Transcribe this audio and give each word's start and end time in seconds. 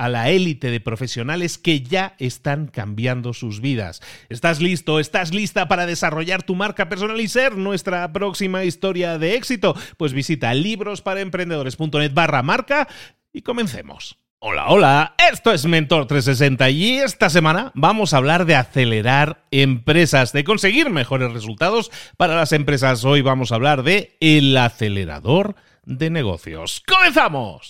a 0.00 0.08
la 0.08 0.30
élite 0.30 0.70
de 0.70 0.80
profesionales 0.80 1.58
que 1.58 1.82
ya 1.82 2.14
están 2.18 2.68
cambiando 2.68 3.34
sus 3.34 3.60
vidas. 3.60 4.00
¿Estás 4.30 4.58
listo? 4.62 4.98
¿Estás 4.98 5.34
lista 5.34 5.68
para 5.68 5.84
desarrollar 5.84 6.42
tu 6.42 6.54
marca 6.54 6.88
personal 6.88 7.20
y 7.20 7.28
ser 7.28 7.58
nuestra 7.58 8.10
próxima 8.10 8.64
historia 8.64 9.18
de 9.18 9.34
éxito? 9.34 9.76
Pues 9.98 10.14
visita 10.14 10.54
librosparaemprendedores.net 10.54 12.14
barra 12.14 12.42
marca 12.42 12.88
y 13.30 13.42
comencemos. 13.42 14.16
Hola, 14.38 14.68
hola, 14.68 15.14
esto 15.30 15.52
es 15.52 15.66
Mentor 15.66 16.06
360 16.06 16.70
y 16.70 16.96
esta 16.96 17.28
semana 17.28 17.70
vamos 17.74 18.14
a 18.14 18.16
hablar 18.16 18.46
de 18.46 18.54
acelerar 18.54 19.44
empresas, 19.50 20.32
de 20.32 20.44
conseguir 20.44 20.88
mejores 20.88 21.30
resultados 21.34 21.90
para 22.16 22.36
las 22.36 22.52
empresas. 22.52 23.04
Hoy 23.04 23.20
vamos 23.20 23.52
a 23.52 23.56
hablar 23.56 23.82
de 23.82 24.16
el 24.20 24.56
acelerador 24.56 25.56
de 25.84 26.08
negocios. 26.08 26.82
¡Comenzamos! 26.86 27.68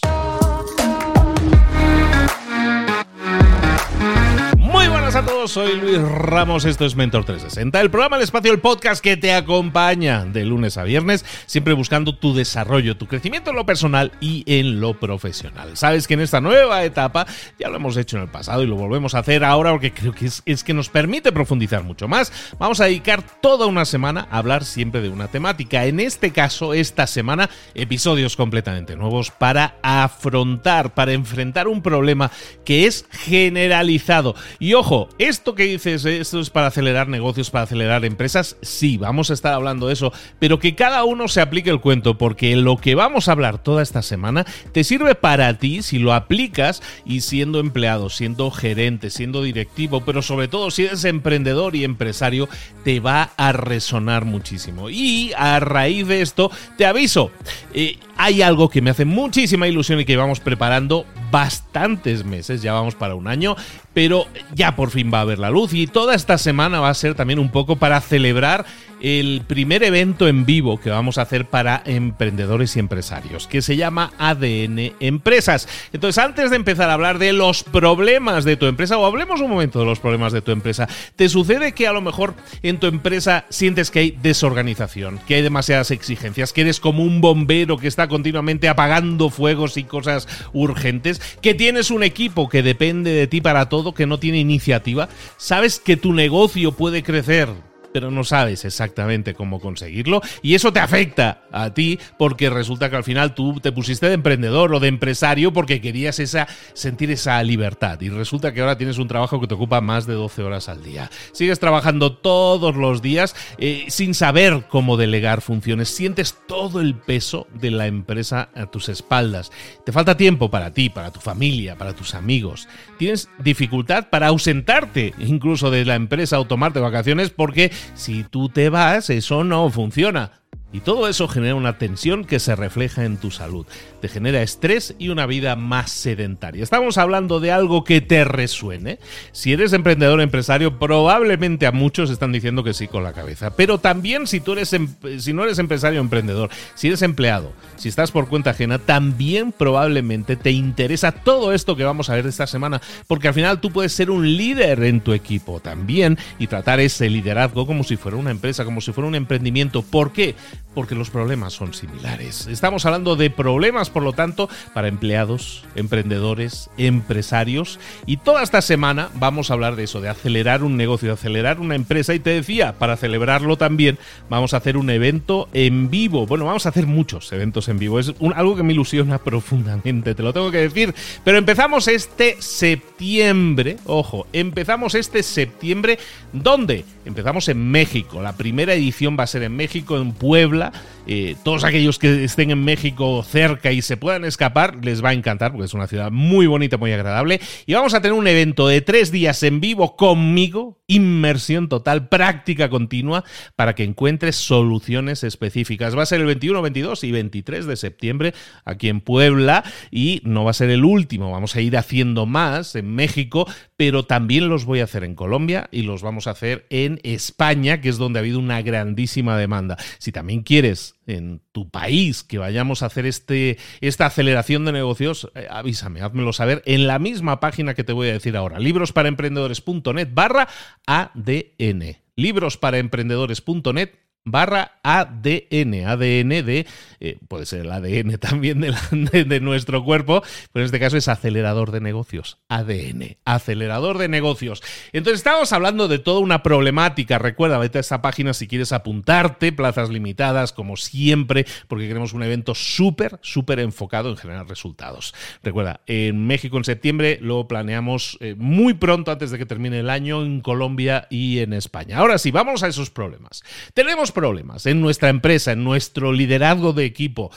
A 5.20 5.22
todos, 5.22 5.39
soy 5.50 5.75
Luis 5.75 5.99
Ramos, 6.00 6.65
esto 6.65 6.87
es 6.87 6.94
Mentor 6.94 7.25
360, 7.25 7.81
el 7.81 7.91
programa 7.91 8.16
El 8.16 8.22
Espacio, 8.22 8.53
el 8.53 8.61
podcast 8.61 9.03
que 9.03 9.16
te 9.16 9.34
acompaña 9.34 10.25
de 10.25 10.44
lunes 10.44 10.78
a 10.78 10.84
viernes, 10.84 11.25
siempre 11.47 11.75
buscando 11.75 12.15
tu 12.15 12.34
desarrollo, 12.34 12.97
tu 12.97 13.09
crecimiento 13.09 13.50
en 13.50 13.56
lo 13.56 13.66
personal 13.66 14.12
y 14.21 14.44
en 14.47 14.81
lo 14.81 14.94
profesional. 14.94 15.77
Sabes 15.77 16.06
que 16.06 16.15
en 16.15 16.21
esta 16.21 16.41
nueva 16.41 16.84
etapa, 16.84 17.27
ya 17.59 17.69
lo 17.69 17.77
hemos 17.77 17.97
hecho 17.97 18.16
en 18.16 18.22
el 18.22 18.28
pasado 18.28 18.62
y 18.62 18.69
lo 18.69 18.77
volvemos 18.77 19.16
a 19.16 19.19
hacer 19.19 19.43
ahora 19.43 19.72
porque 19.72 19.93
creo 19.93 20.12
que 20.12 20.27
es, 20.27 20.44
es 20.47 20.62
que 20.62 20.72
nos 20.72 20.88
permite 20.88 21.33
profundizar 21.33 21.82
mucho 21.82 22.06
más, 22.06 22.32
vamos 22.61 22.81
a 22.81 22.84
dedicar 22.84 23.25
toda 23.41 23.67
una 23.67 23.87
semana 23.87 24.28
a 24.31 24.38
hablar 24.38 24.65
siempre 24.65 25.00
de 25.00 25.09
una 25.09 25.27
temática. 25.27 25.84
En 25.87 25.99
este 25.99 26.31
caso, 26.31 26.75
esta 26.75 27.09
semana, 27.09 27.50
episodios 27.75 28.37
completamente 28.37 28.94
nuevos 28.94 29.32
para 29.32 29.75
afrontar, 29.82 30.94
para 30.94 31.12
enfrentar 31.12 31.67
un 31.67 31.82
problema 31.82 32.31
que 32.65 32.87
es 32.87 33.05
generalizado. 33.11 34.37
Y 34.61 34.75
ojo, 34.75 35.09
esto 35.40 35.54
que 35.54 35.64
dices, 35.64 36.04
esto 36.04 36.38
es 36.38 36.50
para 36.50 36.66
acelerar 36.66 37.08
negocios, 37.08 37.48
para 37.48 37.64
acelerar 37.64 38.04
empresas, 38.04 38.58
sí, 38.60 38.98
vamos 38.98 39.30
a 39.30 39.32
estar 39.32 39.54
hablando 39.54 39.86
de 39.86 39.94
eso, 39.94 40.12
pero 40.38 40.58
que 40.58 40.74
cada 40.74 41.02
uno 41.04 41.28
se 41.28 41.40
aplique 41.40 41.70
el 41.70 41.80
cuento, 41.80 42.18
porque 42.18 42.54
lo 42.56 42.76
que 42.76 42.94
vamos 42.94 43.26
a 43.26 43.32
hablar 43.32 43.56
toda 43.56 43.82
esta 43.82 44.02
semana 44.02 44.44
te 44.72 44.84
sirve 44.84 45.14
para 45.14 45.56
ti 45.56 45.82
si 45.82 45.98
lo 45.98 46.12
aplicas 46.12 46.82
y 47.06 47.22
siendo 47.22 47.58
empleado, 47.58 48.10
siendo 48.10 48.50
gerente, 48.50 49.08
siendo 49.08 49.42
directivo, 49.42 50.02
pero 50.04 50.20
sobre 50.20 50.46
todo 50.46 50.70
si 50.70 50.84
eres 50.84 51.06
emprendedor 51.06 51.74
y 51.74 51.84
empresario, 51.84 52.46
te 52.84 53.00
va 53.00 53.30
a 53.38 53.52
resonar 53.52 54.26
muchísimo. 54.26 54.90
Y 54.90 55.32
a 55.38 55.58
raíz 55.58 56.06
de 56.06 56.20
esto, 56.20 56.50
te 56.76 56.84
aviso, 56.84 57.30
eh, 57.72 57.98
hay 58.22 58.42
algo 58.42 58.69
que 58.69 58.82
me 58.82 58.91
hace 58.91 59.06
muchísima 59.06 59.66
ilusión 59.66 59.98
y 59.98 60.04
que 60.04 60.14
vamos 60.14 60.41
preparando 60.41 61.06
bastantes 61.31 62.22
meses, 62.22 62.60
ya 62.60 62.75
vamos 62.75 62.94
para 62.94 63.14
un 63.14 63.26
año, 63.26 63.56
pero 63.94 64.26
ya 64.54 64.76
por 64.76 64.91
fin 64.91 65.10
va 65.12 65.19
a 65.19 65.22
haber 65.22 65.38
la 65.38 65.48
luz 65.48 65.72
y 65.72 65.86
toda 65.86 66.14
esta 66.14 66.36
semana 66.36 66.81
va 66.81 66.91
a 66.91 66.94
ser 66.94 67.14
también 67.14 67.38
un 67.38 67.50
poco 67.50 67.76
para 67.76 67.98
celebrar 68.03 68.66
el 69.00 69.43
primer 69.47 69.83
evento 69.83 70.28
en 70.28 70.44
vivo 70.44 70.78
que 70.78 70.91
vamos 70.91 71.19
a 71.19 71.22
hacer 71.22 71.47
para 71.47 71.83
emprendedores 71.84 72.77
y 72.77 72.81
empresarios, 72.81 73.47
que 73.47 73.62
se 73.62 73.77
llama 73.77 74.12
ADN 74.19 74.93
Empresas. 75.00 75.69
Entonces, 75.93 76.22
antes 76.22 76.50
de 76.50 76.56
empezar 76.56 76.91
a 76.91 76.94
hablar 76.94 77.19
de 77.19 77.33
los 77.33 77.62
problemas 77.62 78.44
de 78.44 78.56
tu 78.56 78.66
empresa, 78.66 78.99
o 78.99 79.06
hablemos 79.06 79.41
un 79.41 79.50
momento 79.50 79.78
de 79.78 79.87
los 79.87 80.00
problemas 80.00 80.33
de 80.33 80.43
tu 80.43 80.50
empresa, 80.50 80.88
¿te 81.16 81.28
sucede 81.28 81.72
que 81.72 81.87
a 81.87 81.93
lo 81.93 82.00
mejor 82.00 82.34
en 82.62 82.78
tu 82.78 82.87
empresa 82.87 83.44
sientes 83.49 83.91
que 83.91 83.99
hay 84.00 84.11
desorganización, 84.22 85.21
que 85.27 85.37
hay 85.37 85.43
demasiadas 85.43 85.91
exigencias, 85.91 86.53
que 86.53 86.62
eres 86.62 86.81
como 86.81 87.03
un 87.03 87.21
bombero 87.21 87.78
que 87.78 87.88
está 87.88 88.09
continuamente 88.09 88.69
apagando 88.69 89.31
fuegos 89.31 89.77
y 89.77 89.84
cosas 89.84 90.28
urgentes, 90.53 91.21
que 91.41 91.55
tienes 91.55 91.91
un 91.91 92.03
equipo 92.03 92.49
que 92.49 92.62
depende 92.62 93.12
de 93.12 93.27
ti 93.27 93.41
para 93.41 93.69
todo, 93.69 93.94
que 93.94 94.06
no 94.06 94.19
tiene 94.19 94.38
iniciativa? 94.38 95.09
¿Sabes 95.37 95.81
que 95.81 95.97
tu 95.97 96.12
negocio 96.12 96.72
puede 96.72 97.03
crecer 97.03 97.49
pero 97.92 98.10
no 98.10 98.24
sabes 98.24 98.64
exactamente 98.64 99.34
cómo 99.34 99.60
conseguirlo 99.60 100.20
y 100.42 100.54
eso 100.54 100.72
te 100.72 100.80
afecta 100.80 101.42
a 101.52 101.72
ti 101.74 101.98
porque 102.18 102.50
resulta 102.50 102.90
que 102.90 102.96
al 102.96 103.04
final 103.04 103.34
tú 103.34 103.60
te 103.60 103.72
pusiste 103.72 104.08
de 104.08 104.14
emprendedor 104.14 104.74
o 104.74 104.80
de 104.80 104.88
empresario 104.88 105.52
porque 105.52 105.80
querías 105.80 106.18
esa, 106.18 106.48
sentir 106.72 107.10
esa 107.10 107.42
libertad 107.42 108.00
y 108.00 108.08
resulta 108.08 108.52
que 108.52 108.60
ahora 108.60 108.78
tienes 108.78 108.98
un 108.98 109.08
trabajo 109.08 109.40
que 109.40 109.46
te 109.46 109.54
ocupa 109.54 109.80
más 109.80 110.06
de 110.06 110.14
12 110.14 110.42
horas 110.42 110.68
al 110.68 110.82
día. 110.82 111.10
Sigues 111.32 111.58
trabajando 111.58 112.16
todos 112.16 112.76
los 112.76 113.02
días 113.02 113.34
eh, 113.58 113.86
sin 113.88 114.14
saber 114.14 114.64
cómo 114.68 114.96
delegar 114.96 115.40
funciones, 115.40 115.88
sientes 115.88 116.36
todo 116.46 116.80
el 116.80 116.94
peso 116.94 117.46
de 117.54 117.70
la 117.70 117.86
empresa 117.86 118.50
a 118.54 118.66
tus 118.66 118.88
espaldas. 118.88 119.50
Te 119.84 119.92
falta 119.92 120.16
tiempo 120.16 120.50
para 120.50 120.72
ti, 120.72 120.90
para 120.90 121.10
tu 121.10 121.20
familia, 121.20 121.76
para 121.76 121.94
tus 121.94 122.14
amigos. 122.14 122.68
Tienes 123.00 123.31
dificultad 123.38 124.11
para 124.11 124.27
ausentarte 124.27 125.15
incluso 125.19 125.71
de 125.71 125.87
la 125.87 125.94
empresa 125.94 126.38
o 126.38 126.44
tomarte 126.44 126.81
vacaciones 126.81 127.31
porque 127.31 127.72
si 127.94 128.25
tú 128.25 128.50
te 128.50 128.69
vas, 128.69 129.09
eso 129.09 129.43
no 129.43 129.71
funciona. 129.71 130.39
Y 130.73 130.81
todo 130.81 131.08
eso 131.08 131.26
genera 131.26 131.56
una 131.56 131.79
tensión 131.79 132.25
que 132.25 132.38
se 132.38 132.55
refleja 132.55 133.05
en 133.05 133.17
tu 133.17 133.32
salud. 133.32 133.67
Te 134.00 134.08
genera 134.08 134.41
estrés 134.41 134.94
y 135.00 135.08
una 135.08 135.26
vida 135.26 135.56
más 135.56 135.91
sedentaria. 135.91 136.62
Estamos 136.62 136.97
hablando 136.97 137.41
de 137.41 137.50
algo 137.50 137.82
que 137.82 138.00
te 138.00 138.23
resuene. 138.23 139.00
Si 139.32 139.52
eres 139.52 139.73
emprendedor 139.73 140.20
o 140.20 140.23
empresario, 140.23 140.79
probablemente 140.79 141.67
a 141.67 141.73
muchos 141.73 142.08
están 142.08 142.31
diciendo 142.31 142.62
que 142.62 142.73
sí 142.73 142.87
con 142.87 143.02
la 143.02 143.12
cabeza. 143.12 143.56
Pero 143.56 143.79
también 143.79 144.29
si 144.29 144.38
tú 144.38 144.52
eres 144.52 144.76
si 145.19 145.32
no 145.32 145.43
eres 145.43 145.58
empresario 145.58 145.99
o 145.99 146.05
emprendedor, 146.05 146.50
si 146.76 146.87
eres 146.87 147.03
empleado, 147.03 147.53
si 147.76 147.88
estás 147.88 148.12
por 148.12 148.29
cuenta 148.29 148.50
ajena, 148.50 148.79
también 148.79 149.50
probablemente 149.50 150.37
te 150.37 150.53
interesa 150.53 151.11
todo 151.11 151.53
esto 151.53 151.75
que 151.75 151.82
vamos 151.82 152.11
a 152.11 152.14
ver 152.14 152.29
esta 152.29 152.46
semana, 152.46 152.81
porque 153.08 153.26
al 153.26 153.35
final 153.35 153.61
tú 153.61 153.73
puedes 153.73 153.93
ser 153.93 154.08
un 154.08 154.37
líder 154.37 154.85
en 154.85 155.00
tu 155.00 155.14
equipo 155.14 155.58
también 155.58 156.17
y 156.38 156.46
tratar 156.46 156.79
ese 156.79 157.11
liderazgo 157.11 157.67
como 157.67 157.82
si 157.82 157.96
fuera 157.96 158.17
una 158.17 158.31
empresa, 158.31 158.64
como 158.64 158.81
si 158.81 158.93
fuera 158.93 159.08
un 159.08 159.17
emprendimiento. 159.17 159.82
¿Por 159.82 160.12
qué? 160.12 160.37
Porque 160.75 160.94
los 160.94 161.10
problemas 161.10 161.52
son 161.52 161.75
similares. 161.75 162.46
Estamos 162.46 162.87
hablando 162.87 163.16
de 163.16 163.31
problemas, 163.31 163.90
por 163.90 164.02
lo 164.02 164.12
tanto, 164.12 164.48
para 164.72 164.88
empleados, 164.88 165.64
emprendedores, 165.75 166.70
empresarios. 166.78 167.81
Y 168.06 168.19
toda 168.19 168.42
esta 168.42 168.62
semana 168.62 169.10
vamos 169.14 169.50
a 169.50 169.54
hablar 169.54 169.76
de 169.76 169.84
eso, 169.84 170.00
de 170.00 170.08
acelerar 170.08 170.62
un 170.62 170.76
negocio, 170.76 171.08
de 171.08 171.14
acelerar 171.14 171.60
una 171.60 171.75
empresa. 171.75 172.14
Y 172.14 172.20
te 172.20 172.31
decía, 172.31 172.75
para 172.78 172.96
celebrarlo 172.96 173.56
también, 173.56 173.98
vamos 174.28 174.54
a 174.54 174.58
hacer 174.58 174.76
un 174.76 174.90
evento 174.90 175.48
en 175.52 175.90
vivo. 175.90 176.26
Bueno, 176.26 176.44
vamos 176.44 176.66
a 176.66 176.70
hacer 176.70 176.86
muchos 176.86 177.32
eventos 177.32 177.69
en 177.69 177.78
vivo. 177.78 177.98
Es 177.98 178.12
algo 178.34 178.56
que 178.56 178.62
me 178.62 178.72
ilusiona 178.72 179.19
profundamente, 179.25 180.14
te 180.14 180.22
lo 180.22 180.32
tengo 180.32 180.50
que 180.50 180.58
decir. 180.58 180.94
Pero 181.25 181.38
empezamos 181.38 181.88
este 181.88 182.36
septiembre. 182.40 183.78
Ojo, 183.86 184.26
empezamos 184.32 184.94
este 184.94 185.22
septiembre. 185.22 185.98
¿Dónde? 186.32 186.84
Empezamos 187.04 187.48
en 187.48 187.70
México. 187.70 188.22
La 188.22 188.36
primera 188.36 188.75
edición 188.75 189.16
va 189.19 189.25
a 189.25 189.26
ser 189.26 189.43
en 189.43 189.56
México, 189.56 189.96
en 189.96 190.12
Puebla. 190.12 190.30
Puebla 190.31 190.71
eh, 191.12 191.34
todos 191.42 191.64
aquellos 191.64 191.98
que 191.98 192.22
estén 192.22 192.52
en 192.52 192.62
México 192.62 193.24
cerca 193.24 193.72
y 193.72 193.82
se 193.82 193.96
puedan 193.96 194.24
escapar, 194.24 194.84
les 194.84 195.04
va 195.04 195.08
a 195.08 195.12
encantar 195.12 195.50
porque 195.50 195.66
es 195.66 195.74
una 195.74 195.88
ciudad 195.88 196.12
muy 196.12 196.46
bonita, 196.46 196.76
muy 196.76 196.92
agradable. 196.92 197.40
Y 197.66 197.74
vamos 197.74 197.94
a 197.94 198.00
tener 198.00 198.16
un 198.16 198.28
evento 198.28 198.68
de 198.68 198.80
tres 198.80 199.10
días 199.10 199.42
en 199.42 199.60
vivo 199.60 199.96
conmigo, 199.96 200.78
inmersión 200.86 201.68
total, 201.68 202.08
práctica 202.08 202.70
continua, 202.70 203.24
para 203.56 203.74
que 203.74 203.82
encuentres 203.82 204.36
soluciones 204.36 205.24
específicas. 205.24 205.98
Va 205.98 206.04
a 206.04 206.06
ser 206.06 206.20
el 206.20 206.26
21, 206.26 206.62
22 206.62 207.02
y 207.02 207.10
23 207.10 207.66
de 207.66 207.74
septiembre 207.74 208.34
aquí 208.64 208.88
en 208.88 209.00
Puebla 209.00 209.64
y 209.90 210.22
no 210.22 210.44
va 210.44 210.52
a 210.52 210.54
ser 210.54 210.70
el 210.70 210.84
último. 210.84 211.32
Vamos 211.32 211.56
a 211.56 211.60
ir 211.60 211.76
haciendo 211.76 212.24
más 212.24 212.76
en 212.76 212.94
México, 212.94 213.48
pero 213.76 214.04
también 214.04 214.48
los 214.48 214.64
voy 214.64 214.78
a 214.78 214.84
hacer 214.84 215.02
en 215.02 215.16
Colombia 215.16 215.68
y 215.72 215.82
los 215.82 216.02
vamos 216.02 216.28
a 216.28 216.30
hacer 216.30 216.66
en 216.70 217.00
España, 217.02 217.80
que 217.80 217.88
es 217.88 217.98
donde 217.98 218.20
ha 218.20 218.22
habido 218.22 218.38
una 218.38 218.62
grandísima 218.62 219.36
demanda. 219.36 219.76
Si 219.98 220.12
también 220.12 220.42
quieres 220.42 221.00
en 221.10 221.42
tu 221.52 221.70
país 221.70 222.22
que 222.22 222.38
vayamos 222.38 222.82
a 222.82 222.86
hacer 222.86 223.06
este, 223.06 223.58
esta 223.80 224.06
aceleración 224.06 224.64
de 224.64 224.72
negocios, 224.72 225.30
eh, 225.34 225.46
avísame, 225.50 226.00
házmelo 226.00 226.32
saber 226.32 226.62
en 226.66 226.86
la 226.86 226.98
misma 226.98 227.40
página 227.40 227.74
que 227.74 227.84
te 227.84 227.92
voy 227.92 228.08
a 228.08 228.12
decir 228.12 228.36
ahora, 228.36 228.58
librosparaemprendedores.net 228.58 230.08
barra 230.12 230.48
ADN. 230.86 231.96
Librosparaemprendedores.net 232.16 234.09
barra 234.25 234.81
ADN, 234.82 235.87
ADN 235.87 236.44
de, 236.44 236.67
eh, 237.00 237.19
puede 237.28 237.46
ser 237.46 237.61
el 237.61 237.72
ADN 237.72 238.19
también 238.20 238.61
de, 238.61 239.40
nuestro 239.40 239.84
cuerpo, 239.84 240.22
pero 240.52 240.62
en 240.62 240.67
este 240.67 240.81
caso 240.81 240.96
es 240.96 241.08
acelerador 241.08 241.70
de 241.70 241.81
negocios, 241.81 242.38
ADN, 242.49 243.17
acelerador 243.25 243.99
de 243.99 244.08
negocios. 244.08 244.62
Entonces 244.93 245.20
estamos 245.20 245.52
hablando 245.52 245.88
de 245.88 245.99
toda 245.99 246.20
una 246.20 246.43
problemática, 246.43 247.19
recuerda, 247.19 247.58
vete 247.58 247.78
a 247.78 247.81
esta 247.81 248.02
página 248.02 248.34
si 248.34 248.46
quieres 248.46 248.72
apuntarte, 248.72 249.52
plazas 249.52 249.88
limitadas, 249.90 250.52
como 250.52 250.76
siempre, 250.76 251.46
porque 251.69 251.88
queremos 251.88 252.12
un 252.12 252.22
evento 252.22 252.55
súper, 252.55 253.19
súper 253.22 253.61
enfocado 253.61 254.11
en 254.11 254.17
generar 254.17 254.49
resultados. 254.49 255.14
Recuerda, 255.43 255.81
en 255.87 256.26
México 256.26 256.58
en 256.58 256.64
septiembre, 256.64 257.19
lo 257.22 257.49
planeamos 257.49 258.19
eh, 258.20 258.34
muy 258.37 258.75
pronto, 258.75 259.11
antes 259.11 259.31
de 259.31 259.38
que 259.38 259.46
termine 259.46 259.81
el 259.81 259.90
año, 259.90 260.22
en 260.22 260.40
Colombia 260.40 261.06
y 261.11 261.38
en 261.38 261.52
España. 261.52 261.99
Ahora 261.99 262.19
sí, 262.19 262.31
vamos 262.31 262.62
a 262.62 262.69
esos 262.69 262.90
problemas. 262.90 263.43
Tenemos 263.75 264.09
problemas 264.12 264.66
en 264.66 264.80
nuestra 264.80 265.08
empresa, 265.08 265.52
en 265.52 265.64
nuestro 265.64 266.12
liderazgo 266.12 266.72
de 266.72 266.84
equipo. 266.84 267.30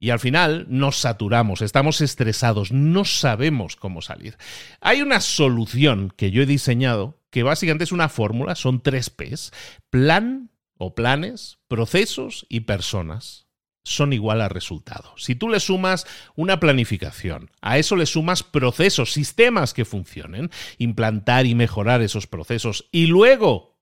Y 0.00 0.10
al 0.10 0.20
final 0.20 0.66
nos 0.68 0.96
saturamos, 0.96 1.60
estamos 1.60 2.00
estresados, 2.00 2.70
no 2.70 3.04
sabemos 3.04 3.74
cómo 3.74 4.00
salir. 4.00 4.36
Hay 4.80 5.02
una 5.02 5.20
solución 5.20 6.12
que 6.16 6.30
yo 6.30 6.42
he 6.42 6.46
diseñado 6.46 7.18
que 7.30 7.42
básicamente 7.42 7.84
es 7.84 7.92
una 7.92 8.08
fórmula, 8.08 8.54
son 8.54 8.80
tres 8.80 9.10
Ps, 9.10 9.52
plan 9.90 10.50
o 10.76 10.94
planes, 10.94 11.58
procesos 11.66 12.46
y 12.48 12.60
personas 12.60 13.48
son 13.88 14.12
igual 14.12 14.40
a 14.40 14.48
resultado. 14.48 15.14
Si 15.16 15.34
tú 15.34 15.48
le 15.48 15.60
sumas 15.60 16.06
una 16.36 16.60
planificación, 16.60 17.50
a 17.60 17.78
eso 17.78 17.96
le 17.96 18.06
sumas 18.06 18.42
procesos, 18.42 19.12
sistemas 19.12 19.74
que 19.74 19.84
funcionen, 19.84 20.50
implantar 20.76 21.46
y 21.46 21.54
mejorar 21.54 22.02
esos 22.02 22.26
procesos 22.26 22.88
y 22.92 23.06
luego 23.06 23.77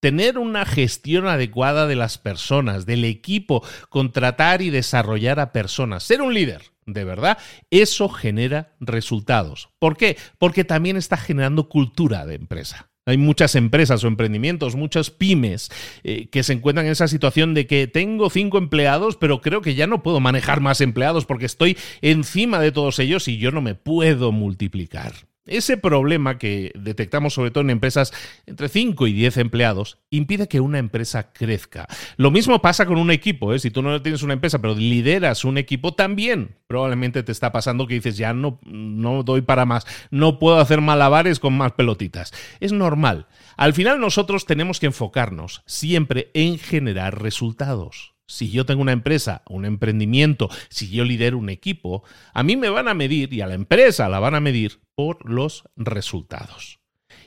tener 0.00 0.38
una 0.38 0.64
gestión 0.64 1.26
adecuada 1.26 1.86
de 1.86 1.96
las 1.96 2.18
personas, 2.18 2.86
del 2.86 3.04
equipo, 3.04 3.64
contratar 3.88 4.62
y 4.62 4.70
desarrollar 4.70 5.40
a 5.40 5.52
personas, 5.52 6.02
ser 6.02 6.22
un 6.22 6.34
líder. 6.34 6.62
De 6.86 7.04
verdad, 7.04 7.38
eso 7.70 8.08
genera 8.08 8.76
resultados. 8.78 9.70
¿Por 9.80 9.96
qué? 9.96 10.16
Porque 10.38 10.64
también 10.64 10.96
está 10.96 11.16
generando 11.16 11.68
cultura 11.68 12.26
de 12.26 12.36
empresa. 12.36 12.90
Hay 13.08 13.18
muchas 13.18 13.54
empresas 13.54 14.02
o 14.02 14.08
emprendimientos, 14.08 14.74
muchas 14.74 15.10
pymes 15.10 15.70
eh, 16.02 16.28
que 16.28 16.42
se 16.42 16.52
encuentran 16.52 16.86
en 16.86 16.92
esa 16.92 17.06
situación 17.06 17.54
de 17.54 17.68
que 17.68 17.86
tengo 17.86 18.30
cinco 18.30 18.58
empleados, 18.58 19.16
pero 19.16 19.40
creo 19.40 19.62
que 19.62 19.76
ya 19.76 19.86
no 19.86 20.02
puedo 20.02 20.18
manejar 20.18 20.60
más 20.60 20.80
empleados 20.80 21.24
porque 21.24 21.46
estoy 21.46 21.76
encima 22.02 22.58
de 22.58 22.72
todos 22.72 22.98
ellos 22.98 23.28
y 23.28 23.38
yo 23.38 23.52
no 23.52 23.62
me 23.62 23.76
puedo 23.76 24.32
multiplicar. 24.32 25.12
Ese 25.46 25.76
problema 25.76 26.38
que 26.38 26.72
detectamos 26.74 27.34
sobre 27.34 27.50
todo 27.50 27.62
en 27.62 27.70
empresas 27.70 28.12
entre 28.46 28.68
5 28.68 29.06
y 29.06 29.12
10 29.12 29.36
empleados 29.38 29.98
impide 30.10 30.48
que 30.48 30.60
una 30.60 30.78
empresa 30.78 31.32
crezca. 31.32 31.86
Lo 32.16 32.30
mismo 32.30 32.60
pasa 32.60 32.86
con 32.86 32.98
un 32.98 33.10
equipo. 33.10 33.54
¿eh? 33.54 33.58
Si 33.58 33.70
tú 33.70 33.82
no 33.82 34.02
tienes 34.02 34.22
una 34.22 34.34
empresa 34.34 34.60
pero 34.60 34.74
lideras 34.74 35.44
un 35.44 35.58
equipo, 35.58 35.94
también 35.94 36.56
probablemente 36.66 37.22
te 37.22 37.32
está 37.32 37.52
pasando 37.52 37.86
que 37.86 37.94
dices 37.94 38.16
ya 38.16 38.32
no, 38.32 38.58
no 38.64 39.22
doy 39.22 39.42
para 39.42 39.64
más, 39.64 39.86
no 40.10 40.38
puedo 40.38 40.58
hacer 40.58 40.80
malabares 40.80 41.38
con 41.38 41.56
más 41.56 41.72
pelotitas. 41.72 42.32
Es 42.60 42.72
normal. 42.72 43.26
Al 43.56 43.72
final 43.72 44.00
nosotros 44.00 44.46
tenemos 44.46 44.80
que 44.80 44.86
enfocarnos 44.86 45.62
siempre 45.66 46.30
en 46.34 46.58
generar 46.58 47.22
resultados 47.22 48.15
si 48.26 48.50
yo 48.50 48.66
tengo 48.66 48.82
una 48.82 48.92
empresa, 48.92 49.42
un 49.48 49.64
emprendimiento, 49.64 50.48
si 50.68 50.88
yo 50.90 51.04
lidero 51.04 51.38
un 51.38 51.48
equipo, 51.48 52.02
a 52.32 52.42
mí 52.42 52.56
me 52.56 52.68
van 52.68 52.88
a 52.88 52.94
medir 52.94 53.32
y 53.32 53.40
a 53.40 53.46
la 53.46 53.54
empresa 53.54 54.08
la 54.08 54.18
van 54.18 54.34
a 54.34 54.40
medir 54.40 54.80
por 54.94 55.30
los 55.30 55.64
resultados. 55.76 56.80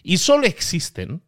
Y 0.04 0.18
solo 0.18 0.46
existen 0.46 1.24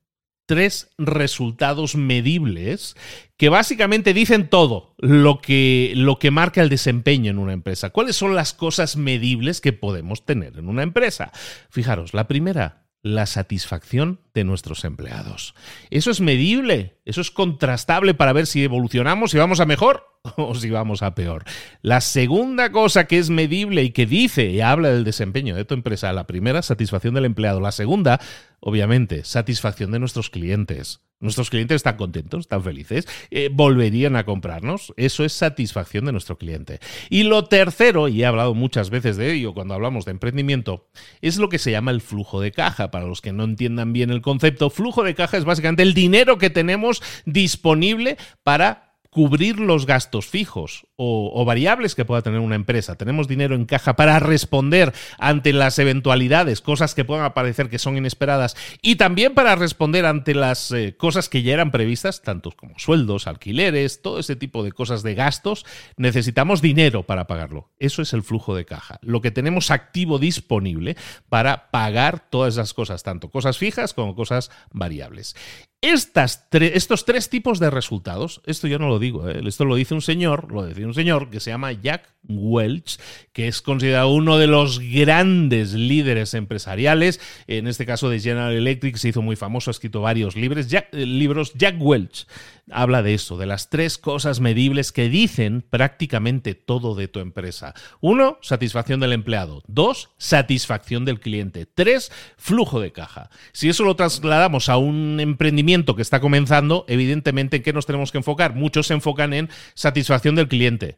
tres 0.45 0.89
resultados 0.97 1.95
medibles 1.95 2.95
que 3.37 3.47
básicamente 3.47 4.13
dicen 4.13 4.49
todo 4.49 4.95
lo 4.97 5.39
que, 5.39 5.93
lo 5.95 6.19
que 6.19 6.29
marca 6.29 6.61
el 6.61 6.67
desempeño 6.67 7.31
en 7.31 7.37
una 7.37 7.53
empresa. 7.53 7.91
¿Cuáles 7.91 8.17
son 8.17 8.35
las 8.35 8.53
cosas 8.53 8.97
medibles 8.97 9.61
que 9.61 9.71
podemos 9.71 10.25
tener 10.25 10.57
en 10.57 10.67
una 10.67 10.83
empresa? 10.83 11.31
Fijaros, 11.69 12.13
la 12.13 12.27
primera, 12.27 12.85
la 13.03 13.25
satisfacción 13.25 14.21
de 14.33 14.43
nuestros 14.43 14.85
empleados. 14.85 15.55
Eso 15.89 16.11
es 16.11 16.21
medible, 16.21 16.99
eso 17.05 17.21
es 17.21 17.31
contrastable 17.31 18.13
para 18.13 18.33
ver 18.33 18.45
si 18.45 18.63
evolucionamos, 18.63 19.31
si 19.31 19.37
vamos 19.37 19.59
a 19.59 19.65
mejor 19.65 20.10
o 20.37 20.55
si 20.55 20.69
vamos 20.69 21.01
a 21.01 21.15
peor. 21.15 21.43
La 21.81 22.01
segunda 22.01 22.71
cosa 22.71 23.05
que 23.05 23.17
es 23.17 23.29
medible 23.29 23.83
y 23.83 23.91
que 23.91 24.05
dice 24.05 24.49
y 24.49 24.61
habla 24.61 24.89
del 24.89 25.03
desempeño 25.03 25.55
de 25.55 25.65
tu 25.65 25.73
empresa, 25.73 26.13
la 26.13 26.27
primera, 26.27 26.61
satisfacción 26.61 27.13
del 27.13 27.25
empleado. 27.25 27.59
La 27.59 27.71
segunda, 27.71 28.19
obviamente, 28.59 29.23
satisfacción 29.23 29.91
de 29.91 29.99
nuestros 29.99 30.29
clientes. 30.29 31.01
Nuestros 31.19 31.51
clientes 31.51 31.75
están 31.75 31.97
contentos, 31.97 32.41
están 32.41 32.63
felices, 32.63 33.07
eh, 33.29 33.49
volverían 33.51 34.15
a 34.15 34.25
comprarnos. 34.25 34.91
Eso 34.97 35.23
es 35.23 35.33
satisfacción 35.33 36.05
de 36.05 36.11
nuestro 36.11 36.39
cliente. 36.39 36.79
Y 37.11 37.23
lo 37.23 37.45
tercero, 37.45 38.07
y 38.07 38.23
he 38.23 38.25
hablado 38.25 38.55
muchas 38.55 38.89
veces 38.89 39.17
de 39.17 39.31
ello 39.31 39.53
cuando 39.53 39.75
hablamos 39.75 40.05
de 40.05 40.11
emprendimiento, 40.11 40.89
es 41.21 41.37
lo 41.37 41.47
que 41.47 41.59
se 41.59 41.69
llama 41.69 41.91
el 41.91 42.01
flujo 42.01 42.41
de 42.41 42.51
caja. 42.51 42.89
Para 42.89 43.05
los 43.05 43.21
que 43.21 43.33
no 43.33 43.43
entiendan 43.43 43.93
bien 43.93 44.09
el 44.09 44.23
concepto, 44.23 44.71
flujo 44.71 45.03
de 45.03 45.13
caja 45.13 45.37
es 45.37 45.45
básicamente 45.45 45.83
el 45.83 45.93
dinero 45.93 46.39
que 46.39 46.49
tenemos 46.49 47.03
disponible 47.25 48.17
para 48.41 48.90
cubrir 49.11 49.59
los 49.59 49.85
gastos 49.85 50.25
fijos 50.25 50.87
o, 50.95 51.43
variables 51.45 51.95
que 51.95 52.05
pueda 52.05 52.21
tener 52.21 52.39
una 52.39 52.55
empresa. 52.55 52.95
Tenemos 52.95 53.27
dinero 53.27 53.55
en 53.55 53.65
caja 53.65 53.95
para 53.95 54.19
responder 54.19 54.93
ante 55.19 55.51
las 55.51 55.79
eventualidades, 55.79 56.61
cosas 56.61 56.95
que 56.95 57.03
puedan 57.03 57.25
aparecer 57.25 57.69
que 57.69 57.77
son 57.77 57.97
inesperadas, 57.97 58.55
y 58.81 58.95
también 58.95 59.33
para 59.33 59.55
responder 59.55 60.05
ante 60.05 60.33
las 60.33 60.71
eh, 60.71 60.95
cosas 60.97 61.27
que 61.27 61.43
ya 61.43 61.53
eran 61.53 61.71
previstas, 61.71 62.21
tanto 62.21 62.51
como 62.51 62.79
sueldos, 62.79 63.27
alquileres, 63.27 64.01
todo 64.01 64.19
ese 64.19 64.37
tipo 64.37 64.63
de 64.63 64.71
cosas 64.71 65.03
de 65.03 65.13
gastos. 65.13 65.65
Necesitamos 65.97 66.61
dinero 66.61 67.03
para 67.03 67.27
pagarlo. 67.27 67.69
Eso 67.79 68.01
es 68.01 68.13
el 68.13 68.23
flujo 68.23 68.55
de 68.55 68.65
caja. 68.65 68.97
Lo 69.01 69.21
que 69.21 69.31
tenemos 69.31 69.71
activo 69.71 70.19
disponible 70.19 70.95
para 71.27 71.69
pagar 71.69 72.29
todas 72.29 72.53
esas 72.53 72.73
cosas, 72.73 73.03
tanto 73.03 73.29
cosas 73.29 73.57
fijas 73.57 73.93
como 73.93 74.15
cosas 74.15 74.51
variables. 74.71 75.35
Estos 75.83 77.05
tres 77.05 77.29
tipos 77.31 77.59
de 77.59 77.71
resultados, 77.71 78.41
esto 78.45 78.67
yo 78.67 78.77
no 78.77 78.87
lo 78.87 78.99
digo, 78.99 79.27
¿eh? 79.27 79.41
esto 79.47 79.65
lo 79.65 79.73
dice 79.73 79.95
un 79.95 80.03
señor, 80.03 80.51
lo 80.51 80.67
dice 80.67 80.85
un 80.85 80.93
señor 80.93 81.31
que 81.31 81.39
se 81.39 81.49
llama 81.49 81.71
Jack 81.71 82.07
Welch, 82.23 82.99
que 83.33 83.47
es 83.47 83.63
considerado 83.63 84.09
uno 84.09 84.37
de 84.37 84.45
los 84.45 84.77
grandes 84.77 85.73
líderes 85.73 86.35
empresariales, 86.35 87.19
en 87.47 87.65
este 87.65 87.87
caso 87.87 88.11
de 88.11 88.19
General 88.19 88.53
Electric, 88.53 88.95
se 88.97 89.09
hizo 89.09 89.23
muy 89.23 89.35
famoso, 89.35 89.71
ha 89.71 89.73
escrito 89.73 90.01
varios 90.01 90.35
eh, 90.35 91.05
libros, 91.07 91.53
Jack 91.55 91.77
Welch. 91.79 92.27
Habla 92.69 93.03
de 93.03 93.13
eso, 93.13 93.37
de 93.37 93.45
las 93.45 93.69
tres 93.69 93.97
cosas 93.97 94.39
medibles 94.39 94.91
que 94.91 95.09
dicen 95.09 95.63
prácticamente 95.67 96.55
todo 96.55 96.95
de 96.95 97.07
tu 97.07 97.19
empresa. 97.19 97.73
Uno, 97.99 98.37
satisfacción 98.41 98.99
del 98.99 99.13
empleado. 99.13 99.63
Dos, 99.67 100.09
satisfacción 100.17 101.05
del 101.05 101.19
cliente. 101.19 101.65
Tres, 101.65 102.11
flujo 102.37 102.79
de 102.79 102.91
caja. 102.91 103.29
Si 103.51 103.69
eso 103.69 103.83
lo 103.83 103.95
trasladamos 103.95 104.69
a 104.69 104.77
un 104.77 105.19
emprendimiento 105.19 105.95
que 105.95 106.01
está 106.01 106.19
comenzando, 106.19 106.85
evidentemente, 106.87 107.57
¿en 107.57 107.63
qué 107.63 107.73
nos 107.73 107.85
tenemos 107.85 108.11
que 108.11 108.19
enfocar? 108.19 108.55
Muchos 108.55 108.87
se 108.87 108.93
enfocan 108.93 109.33
en 109.33 109.49
satisfacción 109.73 110.35
del 110.35 110.47
cliente 110.47 110.97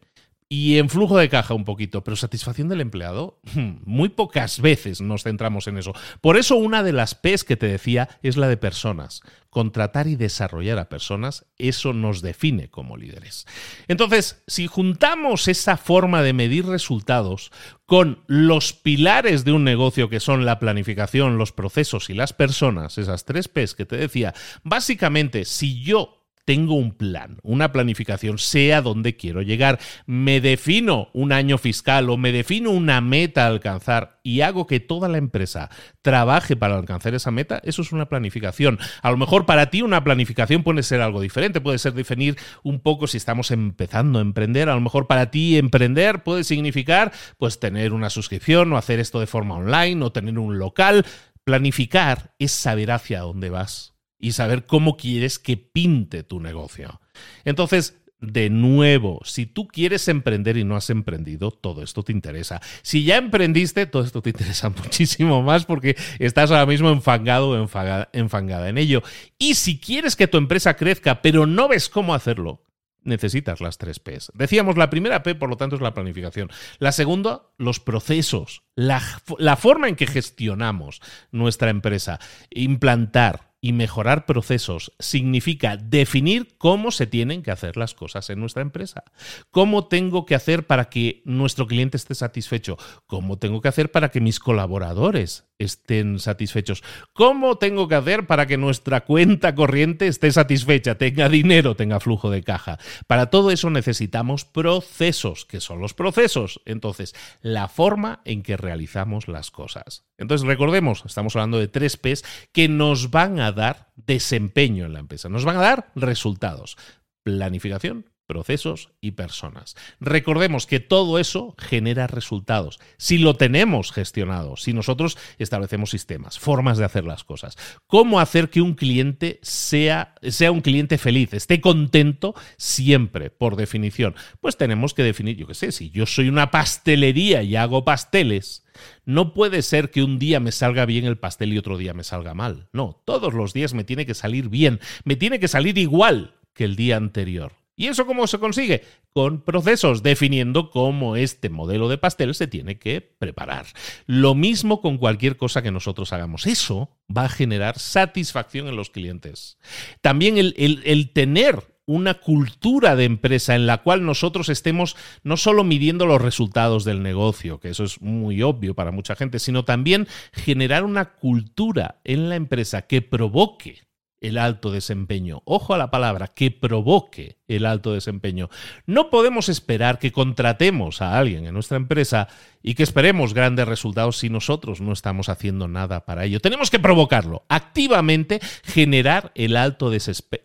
y 0.53 0.77
en 0.77 0.87
flujo 0.87 1.17
de 1.17 1.29
caja 1.29 1.55
un 1.55 1.65
poquito, 1.65 2.03
pero 2.03 2.15
satisfacción 2.15 2.69
del 2.69 2.79
empleado, 2.79 3.39
hmm, 3.55 3.77
muy 3.85 4.09
pocas 4.09 4.61
veces 4.61 5.01
nos 5.01 5.23
centramos 5.23 5.65
en 5.65 5.79
eso. 5.79 5.93
Por 6.21 6.37
eso 6.37 6.57
una 6.57 6.83
de 6.83 6.93
las 6.93 7.15
P's 7.15 7.43
que 7.43 7.57
te 7.57 7.65
decía 7.65 8.19
es 8.21 8.37
la 8.37 8.47
de 8.47 8.55
personas. 8.55 9.23
Contratar 9.49 10.05
y 10.05 10.15
desarrollar 10.15 10.77
a 10.77 10.89
personas, 10.89 11.47
eso 11.57 11.93
nos 11.93 12.21
define 12.21 12.69
como 12.69 12.97
líderes. 12.97 13.47
Entonces, 13.87 14.43
si 14.45 14.67
juntamos 14.67 15.47
esa 15.47 15.75
forma 15.75 16.21
de 16.21 16.33
medir 16.33 16.67
resultados 16.67 17.51
con 17.87 18.23
los 18.27 18.73
pilares 18.73 19.45
de 19.45 19.53
un 19.53 19.63
negocio 19.63 20.07
que 20.07 20.19
son 20.19 20.45
la 20.45 20.59
planificación, 20.59 21.39
los 21.39 21.51
procesos 21.51 22.11
y 22.11 22.13
las 22.13 22.31
personas, 22.31 22.99
esas 22.99 23.25
tres 23.25 23.47
P's 23.47 23.73
que 23.73 23.87
te 23.87 23.97
decía, 23.97 24.35
básicamente, 24.63 25.45
si 25.45 25.81
yo 25.81 26.12
tengo 26.45 26.75
un 26.75 26.91
plan, 26.91 27.37
una 27.41 27.71
planificación, 27.71 28.37
sé 28.37 28.73
a 28.73 28.81
dónde 28.81 29.15
quiero 29.15 29.41
llegar, 29.41 29.79
me 30.05 30.41
defino 30.41 31.09
un 31.13 31.31
año 31.31 31.57
fiscal 31.57 32.09
o 32.09 32.17
me 32.17 32.31
defino 32.31 32.71
una 32.71 32.99
meta 33.01 33.43
a 33.43 33.47
alcanzar 33.47 34.19
y 34.23 34.41
hago 34.41 34.67
que 34.67 34.79
toda 34.79 35.07
la 35.07 35.17
empresa 35.17 35.69
trabaje 36.01 36.55
para 36.55 36.75
alcanzar 36.75 37.13
esa 37.13 37.31
meta, 37.31 37.61
eso 37.63 37.81
es 37.81 37.91
una 37.91 38.09
planificación. 38.09 38.79
A 39.01 39.11
lo 39.11 39.17
mejor 39.17 39.45
para 39.45 39.69
ti 39.69 39.81
una 39.81 40.03
planificación 40.03 40.63
puede 40.63 40.83
ser 40.83 41.01
algo 41.01 41.21
diferente, 41.21 41.61
puede 41.61 41.77
ser 41.77 41.93
definir 41.93 42.37
un 42.63 42.81
poco 42.81 43.07
si 43.07 43.17
estamos 43.17 43.51
empezando 43.51 44.19
a 44.19 44.21
emprender, 44.21 44.69
a 44.69 44.75
lo 44.75 44.81
mejor 44.81 45.07
para 45.07 45.31
ti 45.31 45.57
emprender 45.57 46.23
puede 46.23 46.43
significar 46.43 47.11
pues 47.37 47.59
tener 47.59 47.93
una 47.93 48.09
suscripción 48.09 48.71
o 48.73 48.77
hacer 48.77 48.99
esto 48.99 49.19
de 49.19 49.27
forma 49.27 49.55
online 49.55 50.03
o 50.03 50.11
tener 50.11 50.37
un 50.37 50.59
local. 50.59 51.05
Planificar 51.43 52.33
es 52.39 52.51
saber 52.51 52.91
hacia 52.91 53.19
dónde 53.19 53.49
vas 53.49 53.92
y 54.23 54.31
saber 54.31 54.65
cómo 54.65 54.95
quieres 54.95 55.37
que 55.37 55.57
pinte 55.57 56.23
tu 56.23 56.39
negocio. 56.39 57.01
Entonces, 57.43 58.01
de 58.21 58.49
nuevo, 58.49 59.19
si 59.25 59.45
tú 59.45 59.67
quieres 59.67 60.07
emprender 60.07 60.55
y 60.55 60.63
no 60.63 60.77
has 60.77 60.89
emprendido, 60.89 61.51
todo 61.51 61.83
esto 61.83 62.03
te 62.03 62.13
interesa. 62.13 62.61
Si 62.83 63.03
ya 63.03 63.17
emprendiste, 63.17 63.85
todo 63.85 64.01
esto 64.01 64.21
te 64.21 64.29
interesa 64.29 64.69
muchísimo 64.83 65.43
más 65.43 65.65
porque 65.65 65.97
estás 66.19 66.51
ahora 66.51 66.65
mismo 66.65 66.89
enfangado 66.89 67.49
o 67.49 67.69
enfangada 68.13 68.69
en 68.69 68.77
ello. 68.77 69.03
Y 69.37 69.55
si 69.55 69.77
quieres 69.77 70.15
que 70.15 70.29
tu 70.29 70.37
empresa 70.37 70.77
crezca, 70.77 71.21
pero 71.21 71.45
no 71.45 71.67
ves 71.67 71.89
cómo 71.89 72.13
hacerlo, 72.13 72.63
necesitas 73.01 73.59
las 73.59 73.77
tres 73.77 73.99
P's. 73.99 74.31
Decíamos, 74.35 74.77
la 74.77 74.89
primera 74.89 75.21
P, 75.21 75.35
por 75.35 75.49
lo 75.49 75.57
tanto, 75.57 75.75
es 75.75 75.81
la 75.81 75.93
planificación. 75.93 76.49
La 76.79 76.93
segunda, 76.93 77.41
los 77.57 77.81
procesos, 77.81 78.63
la, 78.73 79.01
la 79.37 79.57
forma 79.57 79.89
en 79.89 79.97
que 79.97 80.07
gestionamos 80.07 81.01
nuestra 81.33 81.71
empresa. 81.71 82.21
Implantar, 82.51 83.52
y 83.63 83.71
mejorar 83.71 84.25
procesos 84.25 84.91
significa 84.99 85.77
definir 85.77 86.57
cómo 86.57 86.91
se 86.91 87.07
tienen 87.07 87.41
que 87.41 87.49
hacer 87.49 87.77
las 87.77 87.93
cosas 87.93 88.29
en 88.29 88.41
nuestra 88.41 88.61
empresa. 88.61 89.05
¿Cómo 89.51 89.87
tengo 89.87 90.25
que 90.25 90.35
hacer 90.35 90.67
para 90.67 90.89
que 90.89 91.21
nuestro 91.23 91.65
cliente 91.65 91.95
esté 91.95 92.13
satisfecho? 92.13 92.77
¿Cómo 93.07 93.37
tengo 93.39 93.61
que 93.61 93.69
hacer 93.69 93.89
para 93.89 94.09
que 94.09 94.19
mis 94.19 94.41
colaboradores 94.41 95.45
estén 95.63 96.19
satisfechos? 96.19 96.83
¿Cómo 97.13 97.57
tengo 97.57 97.87
que 97.87 97.95
hacer 97.95 98.27
para 98.27 98.45
que 98.45 98.57
nuestra 98.57 99.01
cuenta 99.01 99.55
corriente 99.55 100.07
esté 100.07 100.31
satisfecha, 100.31 100.95
tenga 100.95 101.29
dinero, 101.29 101.75
tenga 101.75 101.99
flujo 101.99 102.29
de 102.29 102.43
caja? 102.43 102.79
Para 103.07 103.27
todo 103.27 103.51
eso 103.51 103.69
necesitamos 103.69 104.45
procesos. 104.45 105.45
¿Qué 105.45 105.59
son 105.59 105.79
los 105.79 105.93
procesos? 105.93 106.61
Entonces, 106.65 107.15
la 107.41 107.67
forma 107.67 108.21
en 108.25 108.43
que 108.43 108.57
realizamos 108.57 109.27
las 109.27 109.51
cosas. 109.51 110.05
Entonces, 110.17 110.47
recordemos, 110.47 111.03
estamos 111.05 111.35
hablando 111.35 111.59
de 111.59 111.67
tres 111.67 111.97
P's 111.97 112.23
que 112.51 112.67
nos 112.69 113.11
van 113.11 113.39
a 113.39 113.51
dar 113.51 113.91
desempeño 113.95 114.85
en 114.85 114.93
la 114.93 114.99
empresa, 114.99 115.29
nos 115.29 115.45
van 115.45 115.57
a 115.57 115.61
dar 115.61 115.91
resultados. 115.95 116.77
Planificación, 117.23 118.05
procesos 118.25 118.91
y 119.01 119.11
personas. 119.11 119.75
Recordemos 119.99 120.65
que 120.65 120.79
todo 120.79 121.19
eso 121.19 121.55
genera 121.57 122.07
resultados. 122.07 122.79
Si 122.97 123.17
lo 123.17 123.35
tenemos 123.35 123.91
gestionado, 123.91 124.57
si 124.57 124.73
nosotros 124.73 125.17
establecemos 125.37 125.89
sistemas, 125.89 126.39
formas 126.39 126.77
de 126.77 126.85
hacer 126.85 127.05
las 127.05 127.23
cosas, 127.23 127.57
cómo 127.87 128.19
hacer 128.19 128.49
que 128.49 128.61
un 128.61 128.73
cliente 128.73 129.39
sea, 129.41 130.15
sea 130.21 130.51
un 130.51 130.61
cliente 130.61 130.97
feliz, 130.97 131.33
esté 131.33 131.61
contento 131.61 132.33
siempre, 132.57 133.29
por 133.29 133.55
definición, 133.55 134.15
pues 134.41 134.57
tenemos 134.57 134.93
que 134.93 135.03
definir, 135.03 135.37
yo 135.37 135.47
qué 135.47 135.53
sé, 135.53 135.71
si 135.71 135.89
yo 135.89 136.05
soy 136.05 136.29
una 136.29 136.51
pastelería 136.51 137.43
y 137.43 137.55
hago 137.55 137.85
pasteles, 137.85 138.65
no 139.05 139.33
puede 139.33 139.61
ser 139.61 139.91
que 139.91 140.03
un 140.03 140.19
día 140.19 140.39
me 140.39 140.51
salga 140.51 140.85
bien 140.85 141.05
el 141.05 141.17
pastel 141.17 141.53
y 141.53 141.57
otro 141.57 141.77
día 141.77 141.93
me 141.93 142.03
salga 142.03 142.33
mal. 142.33 142.69
No, 142.73 143.01
todos 143.05 143.33
los 143.33 143.53
días 143.53 143.73
me 143.73 143.83
tiene 143.83 144.05
que 144.05 144.13
salir 144.13 144.49
bien, 144.49 144.79
me 145.03 145.15
tiene 145.15 145.39
que 145.39 145.47
salir 145.47 145.77
igual 145.77 146.35
que 146.53 146.63
el 146.65 146.75
día 146.75 146.97
anterior. 146.97 147.62
¿Y 147.75 147.87
eso 147.87 148.05
cómo 148.05 148.27
se 148.27 148.39
consigue? 148.39 148.83
Con 149.13 149.41
procesos, 149.41 150.03
definiendo 150.03 150.69
cómo 150.69 151.15
este 151.15 151.49
modelo 151.49 151.89
de 151.89 151.97
pastel 151.97 152.35
se 152.35 152.47
tiene 152.47 152.77
que 152.77 153.01
preparar. 153.01 153.65
Lo 154.05 154.35
mismo 154.35 154.79
con 154.81 154.97
cualquier 154.97 155.37
cosa 155.37 155.61
que 155.61 155.71
nosotros 155.71 156.13
hagamos. 156.13 156.45
Eso 156.45 156.89
va 157.15 157.25
a 157.25 157.29
generar 157.29 157.79
satisfacción 157.79 158.67
en 158.67 158.75
los 158.75 158.89
clientes. 158.89 159.57
También 160.01 160.37
el, 160.37 160.53
el 160.57 161.09
tener 161.13 161.73
una 161.85 162.13
cultura 162.15 162.95
de 162.95 163.05
empresa 163.05 163.55
en 163.55 163.67
la 163.67 163.79
cual 163.79 164.05
nosotros 164.05 164.49
estemos 164.49 164.95
no 165.23 165.35
solo 165.37 165.63
midiendo 165.63 166.05
los 166.05 166.21
resultados 166.21 166.85
del 166.85 167.03
negocio, 167.03 167.59
que 167.59 167.69
eso 167.69 167.83
es 167.83 168.01
muy 168.01 168.41
obvio 168.41 168.73
para 168.73 168.91
mucha 168.91 169.15
gente, 169.15 169.39
sino 169.39 169.65
también 169.65 170.07
generar 170.31 170.85
una 170.85 171.13
cultura 171.15 171.99
en 172.03 172.29
la 172.29 172.35
empresa 172.35 172.83
que 172.83 173.01
provoque 173.01 173.81
el 174.23 174.37
alto 174.37 174.71
desempeño. 174.71 175.43
Ojo 175.45 175.73
a 175.75 175.77
la 175.77 175.91
palabra, 175.91 176.29
que 176.29 176.49
provoque 176.49 177.37
el 177.47 177.65
alto 177.65 177.93
desempeño. 177.93 178.49
No 178.87 179.09
podemos 179.09 179.49
esperar 179.49 179.99
que 179.99 180.11
contratemos 180.11 181.01
a 181.01 181.19
alguien 181.19 181.45
en 181.45 181.53
nuestra 181.53 181.77
empresa 181.77 182.29
y 182.63 182.73
que 182.73 182.83
esperemos 182.83 183.33
grandes 183.33 183.67
resultados 183.67 184.17
si 184.17 184.29
nosotros 184.29 184.81
no 184.81 184.93
estamos 184.93 185.29
haciendo 185.29 185.67
nada 185.67 186.05
para 186.05 186.23
ello. 186.23 186.39
Tenemos 186.39 186.71
que 186.71 186.79
provocarlo, 186.79 187.45
activamente 187.49 188.39
generar 188.63 189.31
el 189.35 189.57
alto, 189.57 189.91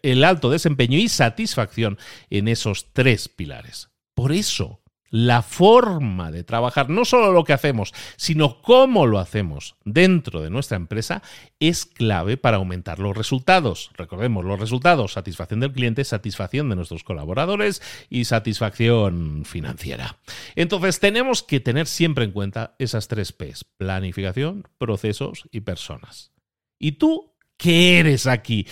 el 0.03 0.25
alto 0.25 0.51
desempeño 0.51 0.99
y 0.99 1.09
satisfacción 1.09 1.99
en 2.31 2.49
esos 2.49 2.93
tres 2.93 3.29
pilares. 3.29 3.91
Por 4.15 4.33
eso, 4.33 4.81
la 5.11 5.43
forma 5.43 6.31
de 6.31 6.45
trabajar, 6.45 6.91
no 6.91 7.05
solo 7.05 7.33
lo 7.33 7.45
que 7.45 7.53
hacemos, 7.53 7.95
sino 8.17 8.61
cómo 8.63 9.07
lo 9.07 9.19
hacemos 9.19 9.77
dentro 9.85 10.43
de 10.43 10.51
nuestra 10.51 10.77
empresa, 10.77 11.23
es 11.61 11.87
clave 11.87 12.37
para 12.37 12.59
aumentar 12.59 12.99
los 12.99 13.17
resultados. 13.17 13.91
Recordemos 13.95 14.45
los 14.45 14.61
resultados, 14.61 15.13
satisfacción 15.13 15.61
del 15.61 15.73
cliente, 15.73 16.05
satisfacción 16.05 16.69
de 16.69 16.77
nuestros 16.77 17.05
colaboradores 17.05 17.83
y 18.11 18.25
satisfacción 18.25 19.45
financiera. 19.45 20.19
Entonces 20.57 21.01
tenemos 21.01 21.43
que 21.43 21.61
tener 21.61 21.87
siempre 21.87 22.25
en 22.25 22.33
cuenta 22.33 22.75
esas 22.79 23.09
tres 23.09 23.33
Ps, 23.33 23.65
planificación, 23.77 24.69
procesos 24.79 25.49
y 25.53 25.61
personas. 25.61 26.33
¿Y 26.79 26.93
tú 26.93 27.35
qué 27.57 27.99
eres 27.99 28.27
aquí? 28.27 28.67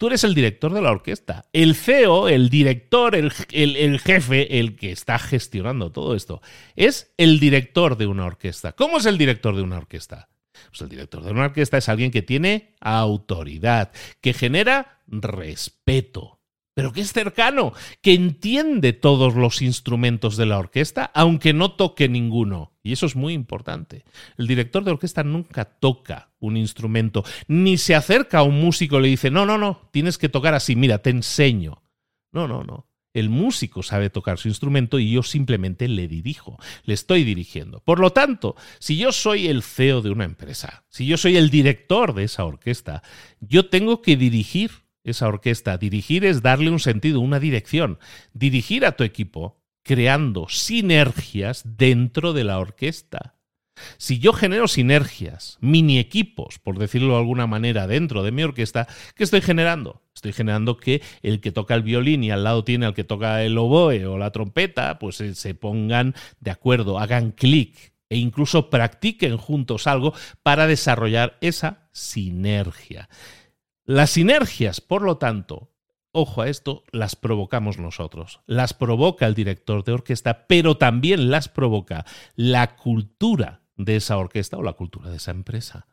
Tú 0.00 0.06
eres 0.06 0.24
el 0.24 0.34
director 0.34 0.72
de 0.72 0.80
la 0.80 0.92
orquesta. 0.92 1.44
El 1.52 1.74
CEO, 1.74 2.26
el 2.30 2.48
director, 2.48 3.14
el, 3.14 3.30
jefe, 4.00 4.58
el 4.58 4.74
que 4.74 4.92
está 4.92 5.18
gestionando 5.18 5.92
todo 5.92 6.14
esto, 6.14 6.40
es 6.74 7.12
el 7.18 7.38
director 7.38 7.98
de 7.98 8.06
una 8.06 8.24
orquesta. 8.24 8.72
¿Cómo 8.72 8.96
es 8.96 9.04
el 9.04 9.18
director 9.18 9.54
de 9.54 9.60
una 9.60 9.76
orquesta? 9.76 10.30
Pues 10.70 10.80
el 10.80 10.88
director 10.88 11.22
de 11.22 11.32
una 11.32 11.44
orquesta 11.44 11.76
es 11.76 11.90
alguien 11.90 12.10
que 12.10 12.22
tiene 12.22 12.72
autoridad, 12.80 13.92
que 14.22 14.32
genera 14.32 15.02
respeto, 15.06 16.39
pero 16.80 16.92
que 16.92 17.02
es 17.02 17.12
cercano, 17.12 17.74
que 18.00 18.14
entiende 18.14 18.94
todos 18.94 19.34
los 19.34 19.60
instrumentos 19.60 20.36
de 20.38 20.46
la 20.46 20.58
orquesta, 20.58 21.10
aunque 21.14 21.52
no 21.52 21.72
toque 21.72 22.08
ninguno. 22.08 22.72
Y 22.82 22.92
eso 22.92 23.04
es 23.04 23.16
muy 23.16 23.34
importante. 23.34 24.04
El 24.38 24.46
director 24.46 24.82
de 24.82 24.92
orquesta 24.92 25.22
nunca 25.22 25.66
toca 25.66 26.30
un 26.38 26.56
instrumento, 26.56 27.22
ni 27.48 27.76
se 27.76 27.94
acerca 27.94 28.38
a 28.38 28.42
un 28.42 28.58
músico 28.60 28.98
y 28.98 29.02
le 29.02 29.08
dice, 29.08 29.30
no, 29.30 29.44
no, 29.44 29.58
no, 29.58 29.88
tienes 29.90 30.16
que 30.16 30.30
tocar 30.30 30.54
así, 30.54 30.74
mira, 30.74 30.98
te 30.98 31.10
enseño. 31.10 31.82
No, 32.32 32.48
no, 32.48 32.64
no. 32.64 32.86
El 33.12 33.28
músico 33.28 33.82
sabe 33.82 34.08
tocar 34.08 34.38
su 34.38 34.48
instrumento 34.48 34.98
y 34.98 35.10
yo 35.10 35.22
simplemente 35.22 35.88
le 35.88 36.06
dirijo, 36.06 36.58
le 36.84 36.94
estoy 36.94 37.24
dirigiendo. 37.24 37.80
Por 37.80 37.98
lo 37.98 38.10
tanto, 38.10 38.54
si 38.78 38.96
yo 38.96 39.10
soy 39.10 39.48
el 39.48 39.62
CEO 39.62 40.00
de 40.00 40.10
una 40.10 40.24
empresa, 40.24 40.84
si 40.88 41.06
yo 41.06 41.16
soy 41.16 41.36
el 41.36 41.50
director 41.50 42.14
de 42.14 42.24
esa 42.24 42.44
orquesta, 42.44 43.02
yo 43.40 43.68
tengo 43.68 44.00
que 44.00 44.16
dirigir 44.16 44.70
esa 45.04 45.28
orquesta. 45.28 45.78
Dirigir 45.78 46.24
es 46.24 46.42
darle 46.42 46.70
un 46.70 46.80
sentido, 46.80 47.20
una 47.20 47.40
dirección. 47.40 47.98
Dirigir 48.32 48.84
a 48.84 48.92
tu 48.92 49.04
equipo 49.04 49.60
creando 49.82 50.46
sinergias 50.48 51.62
dentro 51.64 52.32
de 52.32 52.44
la 52.44 52.58
orquesta. 52.58 53.36
Si 53.96 54.18
yo 54.18 54.32
genero 54.32 54.68
sinergias, 54.68 55.56
mini 55.60 55.98
equipos, 55.98 56.58
por 56.58 56.78
decirlo 56.78 57.14
de 57.14 57.20
alguna 57.20 57.46
manera, 57.46 57.86
dentro 57.86 58.22
de 58.22 58.30
mi 58.30 58.42
orquesta, 58.42 58.86
¿qué 59.14 59.24
estoy 59.24 59.40
generando? 59.40 60.02
Estoy 60.14 60.32
generando 60.32 60.76
que 60.76 61.00
el 61.22 61.40
que 61.40 61.50
toca 61.50 61.74
el 61.74 61.82
violín 61.82 62.22
y 62.22 62.30
al 62.30 62.44
lado 62.44 62.62
tiene 62.62 62.86
al 62.86 62.94
que 62.94 63.04
toca 63.04 63.42
el 63.42 63.56
oboe 63.56 64.06
o 64.06 64.18
la 64.18 64.32
trompeta, 64.32 64.98
pues 64.98 65.20
eh, 65.20 65.34
se 65.34 65.54
pongan 65.54 66.14
de 66.40 66.50
acuerdo, 66.50 66.98
hagan 66.98 67.32
clic 67.32 67.94
e 68.10 68.18
incluso 68.18 68.68
practiquen 68.70 69.38
juntos 69.38 69.86
algo 69.86 70.12
para 70.42 70.66
desarrollar 70.66 71.38
esa 71.40 71.88
sinergia. 71.92 73.08
Las 73.90 74.10
sinergias, 74.10 74.80
por 74.80 75.02
lo 75.02 75.16
tanto, 75.16 75.72
ojo 76.12 76.42
a 76.42 76.48
esto, 76.48 76.84
las 76.92 77.16
provocamos 77.16 77.78
nosotros, 77.78 78.38
las 78.46 78.72
provoca 78.72 79.26
el 79.26 79.34
director 79.34 79.82
de 79.82 79.90
orquesta, 79.90 80.46
pero 80.46 80.76
también 80.76 81.28
las 81.28 81.48
provoca 81.48 82.06
la 82.36 82.76
cultura 82.76 83.62
de 83.76 83.96
esa 83.96 84.16
orquesta 84.16 84.56
o 84.58 84.62
la 84.62 84.74
cultura 84.74 85.10
de 85.10 85.16
esa 85.16 85.32
empresa. 85.32 85.88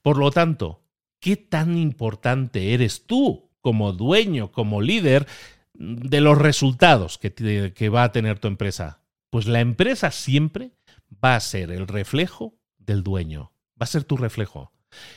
Por 0.00 0.16
lo 0.16 0.30
tanto, 0.30 0.84
¿qué 1.18 1.36
tan 1.36 1.76
importante 1.76 2.72
eres 2.72 3.08
tú 3.08 3.50
como 3.60 3.94
dueño, 3.94 4.52
como 4.52 4.80
líder 4.80 5.26
de 5.74 6.20
los 6.20 6.38
resultados 6.38 7.18
que, 7.18 7.72
que 7.74 7.88
va 7.88 8.04
a 8.04 8.12
tener 8.12 8.38
tu 8.38 8.46
empresa? 8.46 9.02
Pues 9.28 9.48
la 9.48 9.58
empresa 9.58 10.12
siempre 10.12 10.70
va 11.12 11.34
a 11.34 11.40
ser 11.40 11.72
el 11.72 11.88
reflejo 11.88 12.54
del 12.78 13.02
dueño, 13.02 13.50
va 13.72 13.82
a 13.82 13.86
ser 13.86 14.04
tu 14.04 14.16
reflejo. 14.16 14.70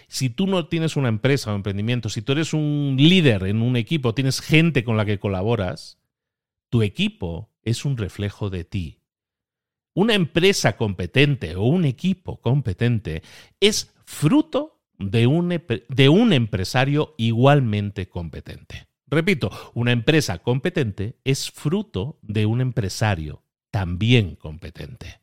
Si 0.08 0.30
tú 0.30 0.48
no 0.48 0.68
tienes 0.68 0.96
una 0.96 1.10
empresa 1.10 1.51
o 1.51 1.56
emprendimiento, 1.56 2.10
si 2.10 2.22
tú 2.22 2.34
eres 2.34 2.53
un 2.53 2.96
líder 2.98 3.44
en 3.44 3.62
un 3.62 3.75
equipo, 3.75 4.13
tienes 4.13 4.42
gente 4.42 4.84
con 4.84 4.98
la 4.98 5.06
que 5.06 5.20
colaboras, 5.20 5.98
tu 6.70 6.82
equipo 6.82 7.51
es 7.63 7.86
un 7.86 7.98
reflejo 7.98 8.50
de 8.50 8.63
ti. 8.63 9.00
Una 9.94 10.15
empresa 10.15 10.75
competente 10.75 11.56
o 11.56 11.63
un 11.63 11.86
equipo 11.86 12.42
competente 12.42 13.22
es 13.60 13.94
fruto 14.06 14.82
de 14.98 15.27
un, 15.27 15.50
de 15.89 16.10
un 16.10 16.34
empresario 16.34 17.13
igualmente 17.18 18.08
competente. 18.08 18.88
Repito, 19.08 19.51
una 19.75 19.92
empresa 19.92 20.39
competente 20.39 21.20
es 21.24 21.51
fruto 21.51 22.18
de 22.22 22.46
un 22.46 22.62
empresario 22.62 23.44
también 23.70 24.36
competente. 24.36 25.23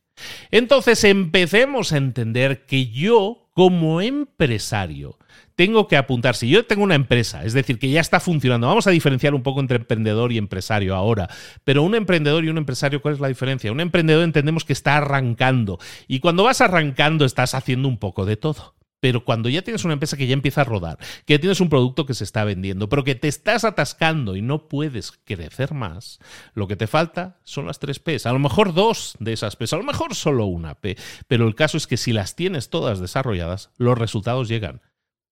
Entonces 0.51 1.03
empecemos 1.03 1.91
a 1.93 1.97
entender 1.97 2.65
que 2.65 2.87
yo, 2.87 3.49
como 3.53 4.01
empresario, 4.01 5.17
tengo 5.55 5.87
que 5.87 5.97
apuntar, 5.97 6.35
si 6.35 6.49
yo 6.49 6.65
tengo 6.65 6.83
una 6.83 6.95
empresa, 6.95 7.43
es 7.43 7.53
decir, 7.53 7.77
que 7.77 7.89
ya 7.89 8.01
está 8.01 8.19
funcionando, 8.19 8.67
vamos 8.67 8.87
a 8.87 8.91
diferenciar 8.91 9.35
un 9.35 9.43
poco 9.43 9.59
entre 9.59 9.77
emprendedor 9.77 10.31
y 10.31 10.37
empresario 10.37 10.95
ahora, 10.95 11.29
pero 11.63 11.83
un 11.83 11.93
emprendedor 11.93 12.43
y 12.43 12.49
un 12.49 12.57
empresario, 12.57 13.01
¿cuál 13.01 13.13
es 13.13 13.19
la 13.19 13.27
diferencia? 13.27 13.71
Un 13.71 13.79
emprendedor 13.79 14.23
entendemos 14.23 14.65
que 14.65 14.73
está 14.73 14.97
arrancando 14.97 15.77
y 16.07 16.19
cuando 16.19 16.43
vas 16.43 16.61
arrancando 16.61 17.25
estás 17.25 17.53
haciendo 17.53 17.87
un 17.87 17.97
poco 17.97 18.25
de 18.25 18.37
todo. 18.37 18.73
Pero 19.01 19.25
cuando 19.25 19.49
ya 19.49 19.63
tienes 19.63 19.83
una 19.83 19.93
empresa 19.93 20.15
que 20.15 20.27
ya 20.27 20.33
empieza 20.33 20.61
a 20.61 20.63
rodar, 20.63 20.99
que 21.25 21.39
tienes 21.39 21.59
un 21.59 21.69
producto 21.69 22.05
que 22.05 22.13
se 22.13 22.23
está 22.23 22.45
vendiendo, 22.45 22.87
pero 22.87 23.03
que 23.03 23.15
te 23.15 23.27
estás 23.27 23.65
atascando 23.65 24.35
y 24.35 24.41
no 24.41 24.69
puedes 24.69 25.11
crecer 25.11 25.73
más, 25.73 26.19
lo 26.53 26.67
que 26.67 26.75
te 26.75 26.87
falta 26.87 27.39
son 27.43 27.65
las 27.65 27.79
tres 27.79 27.99
P's. 27.99 28.27
A 28.27 28.31
lo 28.31 28.39
mejor 28.39 28.73
dos 28.73 29.17
de 29.19 29.33
esas 29.33 29.55
P's, 29.55 29.73
a 29.73 29.77
lo 29.77 29.83
mejor 29.83 30.15
solo 30.15 30.45
una 30.45 30.75
P. 30.75 30.97
Pero 31.27 31.47
el 31.47 31.55
caso 31.55 31.77
es 31.77 31.87
que 31.87 31.97
si 31.97 32.13
las 32.13 32.35
tienes 32.35 32.69
todas 32.69 32.99
desarrolladas, 32.99 33.71
los 33.77 33.97
resultados 33.97 34.47
llegan. 34.47 34.81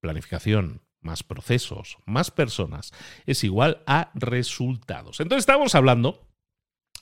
Planificación, 0.02 0.82
más 1.02 1.22
procesos, 1.22 1.98
más 2.06 2.32
personas, 2.32 2.92
es 3.28 3.44
igual 3.44 3.84
a 3.86 4.10
resultados. 4.16 5.20
Entonces 5.20 5.44
estamos 5.44 5.76
hablando 5.76 6.29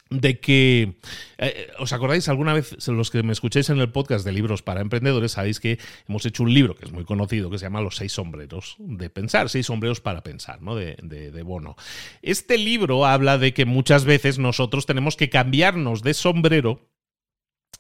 de 0.10 0.40
que, 0.40 0.98
eh, 1.38 1.68
¿os 1.80 1.94
acordáis 1.94 2.30
alguna 2.30 2.54
vez, 2.54 2.88
los 2.88 3.12
que 3.12 3.24
me 3.24 3.34
escuchéis 3.34 3.70
en 3.70 3.80
el 3.80 3.92
podcast 3.92 4.26
de 4.26 4.32
libros 4.32 4.62
para 4.62 4.82
emprendedores, 4.82 5.34
sabéis 5.34 5.60
que 5.60 5.80
hemos 6.08 6.26
hecho 6.26 6.44
un 6.44 6.54
libro 6.54 6.76
que 6.76 6.86
es 6.86 6.92
muy 6.92 7.06
conocido, 7.06 7.50
que 7.50 7.58
se 7.58 7.66
llama 7.66 7.82
Los 7.82 7.98
seis 7.98 8.14
sombreros 8.14 8.76
de 8.80 9.10
pensar, 9.10 9.50
seis 9.50 9.66
sombreros 9.66 10.02
para 10.02 10.22
pensar, 10.22 10.62
¿no? 10.62 10.76
De, 10.76 10.96
de 10.96 11.44
Bono. 11.44 11.76
Este 12.22 12.58
libro 12.58 13.06
habla 13.06 13.38
de 13.38 13.54
que 13.54 13.66
muchas 13.66 14.06
veces 14.06 14.40
nosotros 14.40 14.86
tenemos 14.86 15.16
que 15.16 15.30
cambiarnos 15.30 16.02
de 16.04 16.14
sombrero 16.14 16.88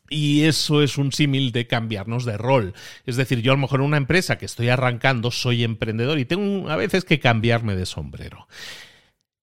y 0.10 0.43
eso 0.43 0.81
es 0.81 0.98
un 0.98 1.12
símil 1.12 1.51
de 1.51 1.67
cambiarnos 1.67 2.25
de 2.25 2.38
rol. 2.38 2.74
Es 3.05 3.17
decir, 3.17 3.41
yo 3.41 3.51
a 3.51 3.55
lo 3.55 3.62
mejor 3.62 3.81
en 3.81 3.88
una 3.88 3.98
empresa 3.98 4.38
que 4.38 4.46
estoy 4.46 4.69
arrancando 4.69 5.31
soy 5.31 5.63
emprendedor 5.63 6.19
y 6.19 6.25
tengo 6.25 6.69
a 6.69 6.75
veces 6.75 7.03
que 7.03 7.19
cambiarme 7.19 7.75
de 7.75 7.86
sombrero. 7.86 8.48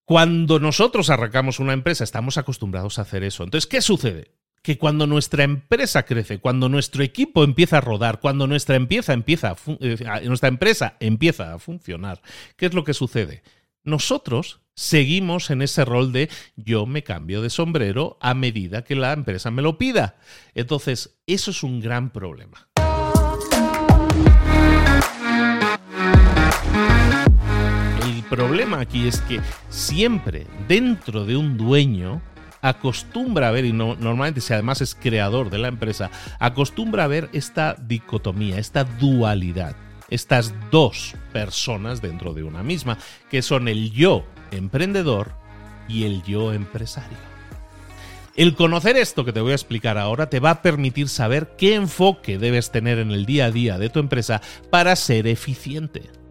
Cuando 0.05 0.59
nosotros 0.61 1.09
arrancamos 1.09 1.61
una 1.61 1.73
empresa, 1.73 2.05
estamos 2.05 2.37
acostumbrados 2.37 2.99
a 2.99 3.03
hacer 3.03 3.25
eso. 3.25 3.43
Entonces, 3.43 3.67
¿qué 3.67 3.81
sucede? 3.81 4.33
Que 4.63 4.77
cuando 4.77 5.07
nuestra 5.07 5.45
empresa 5.45 6.05
crece, 6.05 6.39
cuando 6.39 6.69
nuestro 6.69 7.03
equipo 7.03 7.43
empieza 7.43 7.79
a 7.79 7.81
rodar, 7.81 8.21
cuando 8.21 8.47
nuestra, 8.47 8.77
empieza, 8.77 9.15
eh, 9.15 10.23
nuestra 10.25 10.49
empresa 10.49 10.97
empieza 11.01 11.55
a 11.55 11.59
funcionar, 11.59 12.21
¿qué 12.57 12.67
es 12.67 12.75
lo 12.75 12.85
que 12.85 12.93
sucede? 12.93 13.43
Nosotros 13.83 14.61
seguimos 14.75 15.51
en 15.51 15.63
ese 15.63 15.85
rol 15.85 16.13
de 16.13 16.29
yo 16.57 16.85
me 16.85 17.03
cambio 17.03 17.41
de 17.41 17.51
sombrero 17.51 18.19
a 18.21 18.35
medida 18.35 18.85
que 18.85 18.97
la 18.97 19.13
empresa 19.13 19.51
me 19.51 19.63
lo 19.63 19.79
pida. 19.79 20.17
Entonces, 20.55 21.19
eso 21.27 21.51
es 21.51 21.63
un 21.63 21.81
gran 21.81 22.11
problema. 22.11 22.69
Problema 28.37 28.81
aquí 28.81 29.07
es 29.07 29.21
que 29.23 29.41
siempre 29.69 30.47
dentro 30.67 31.25
de 31.25 31.37
un 31.37 31.57
dueño 31.57 32.21
acostumbra 32.61 33.49
a 33.49 33.51
ver, 33.51 33.65
y 33.65 33.73
normalmente 33.73 34.41
si 34.41 34.53
además 34.53 34.81
es 34.81 34.95
creador 34.95 35.51
de 35.51 35.59
la 35.59 35.69
empresa, 35.69 36.11
acostumbra 36.39 37.05
a 37.05 37.09
ver 37.09 37.29
esta 37.33 37.77
dicotomía, 37.79 38.59
esta 38.59 38.85
dualidad, 38.85 39.77
estas 40.09 40.55
dos 40.71 41.15
personas 41.33 42.01
dentro 42.01 42.33
de 42.33 42.43
una 42.43 42.63
misma, 42.63 42.99
que 43.31 43.43
son 43.43 43.69
el 43.69 43.93
yo 43.93 44.25
emprendedor 44.51 45.33
y 45.89 46.05
el 46.05 46.23
yo 46.23 46.53
empresario. 46.53 47.19
El 48.35 48.57
conocer 48.57 48.97
esto 48.97 49.25
que 49.25 49.33
te 49.33 49.41
voy 49.41 49.53
a 49.53 49.57
explicar 49.57 49.97
ahora 49.97 50.29
te 50.29 50.41
va 50.41 50.51
a 50.51 50.63
permitir 50.63 51.09
saber 51.09 51.55
qué 51.57 51.75
enfoque 51.75 52.37
debes 52.37 52.73
tener 52.73 52.99
en 52.99 53.13
el 53.13 53.27
día 53.27 53.47
a 53.47 53.51
día 53.53 53.79
de 53.79 53.91
tu 53.91 54.01
empresa 54.01 54.43
para 54.71 54.97
ser 54.97 55.29
eficiente. 55.29 56.24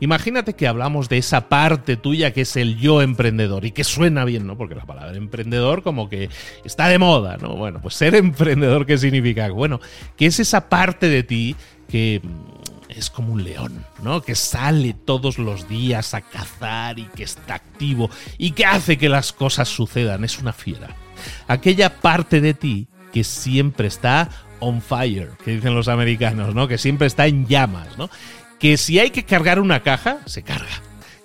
Imagínate 0.00 0.54
que 0.54 0.66
hablamos 0.66 1.08
de 1.08 1.18
esa 1.18 1.48
parte 1.48 1.96
tuya 1.96 2.32
que 2.32 2.42
es 2.42 2.56
el 2.56 2.78
yo 2.78 3.02
emprendedor 3.02 3.64
y 3.64 3.72
que 3.72 3.84
suena 3.84 4.24
bien, 4.24 4.46
¿no? 4.46 4.56
Porque 4.56 4.74
la 4.74 4.84
palabra 4.84 5.16
emprendedor 5.16 5.82
como 5.82 6.08
que 6.08 6.28
está 6.64 6.88
de 6.88 6.98
moda, 6.98 7.36
¿no? 7.36 7.56
Bueno, 7.56 7.80
pues 7.80 7.94
ser 7.94 8.14
emprendedor, 8.14 8.86
¿qué 8.86 8.98
significa? 8.98 9.48
Bueno, 9.50 9.80
que 10.16 10.26
es 10.26 10.40
esa 10.40 10.68
parte 10.68 11.08
de 11.08 11.22
ti 11.22 11.56
que 11.88 12.20
mm, 12.22 12.90
es 12.90 13.10
como 13.10 13.32
un 13.32 13.44
león, 13.44 13.84
¿no? 14.02 14.22
Que 14.22 14.34
sale 14.34 14.94
todos 14.94 15.38
los 15.38 15.68
días 15.68 16.14
a 16.14 16.20
cazar 16.20 16.98
y 16.98 17.04
que 17.04 17.24
está 17.24 17.54
activo 17.54 18.10
y 18.38 18.52
que 18.52 18.66
hace 18.66 18.98
que 18.98 19.08
las 19.08 19.32
cosas 19.32 19.68
sucedan, 19.68 20.24
es 20.24 20.38
una 20.38 20.52
fiera. 20.52 20.96
Aquella 21.48 22.00
parte 22.00 22.40
de 22.40 22.54
ti 22.54 22.88
que 23.12 23.24
siempre 23.24 23.88
está 23.88 24.28
on 24.60 24.80
fire, 24.80 25.30
que 25.44 25.52
dicen 25.52 25.74
los 25.74 25.88
americanos, 25.88 26.54
¿no? 26.54 26.66
Que 26.68 26.78
siempre 26.78 27.06
está 27.06 27.26
en 27.26 27.46
llamas, 27.46 27.98
¿no? 27.98 28.10
Que 28.58 28.76
si 28.76 28.98
hay 28.98 29.10
que 29.10 29.24
cargar 29.24 29.60
una 29.60 29.82
caja, 29.82 30.18
se 30.26 30.42
carga. 30.42 30.82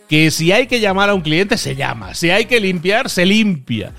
Que 0.08 0.32
si 0.32 0.52
hay 0.52 0.68
que 0.68 0.80
llamar 0.80 1.10
a 1.10 1.14
un 1.14 1.22
cliente, 1.22 1.58
se 1.58 1.76
llama. 1.76 2.16
Si 2.16 2.32
hay 2.32 2.46
que 2.46 2.60
limpiar, 2.60 3.10
se 3.10 3.26
limpia. 3.26 3.94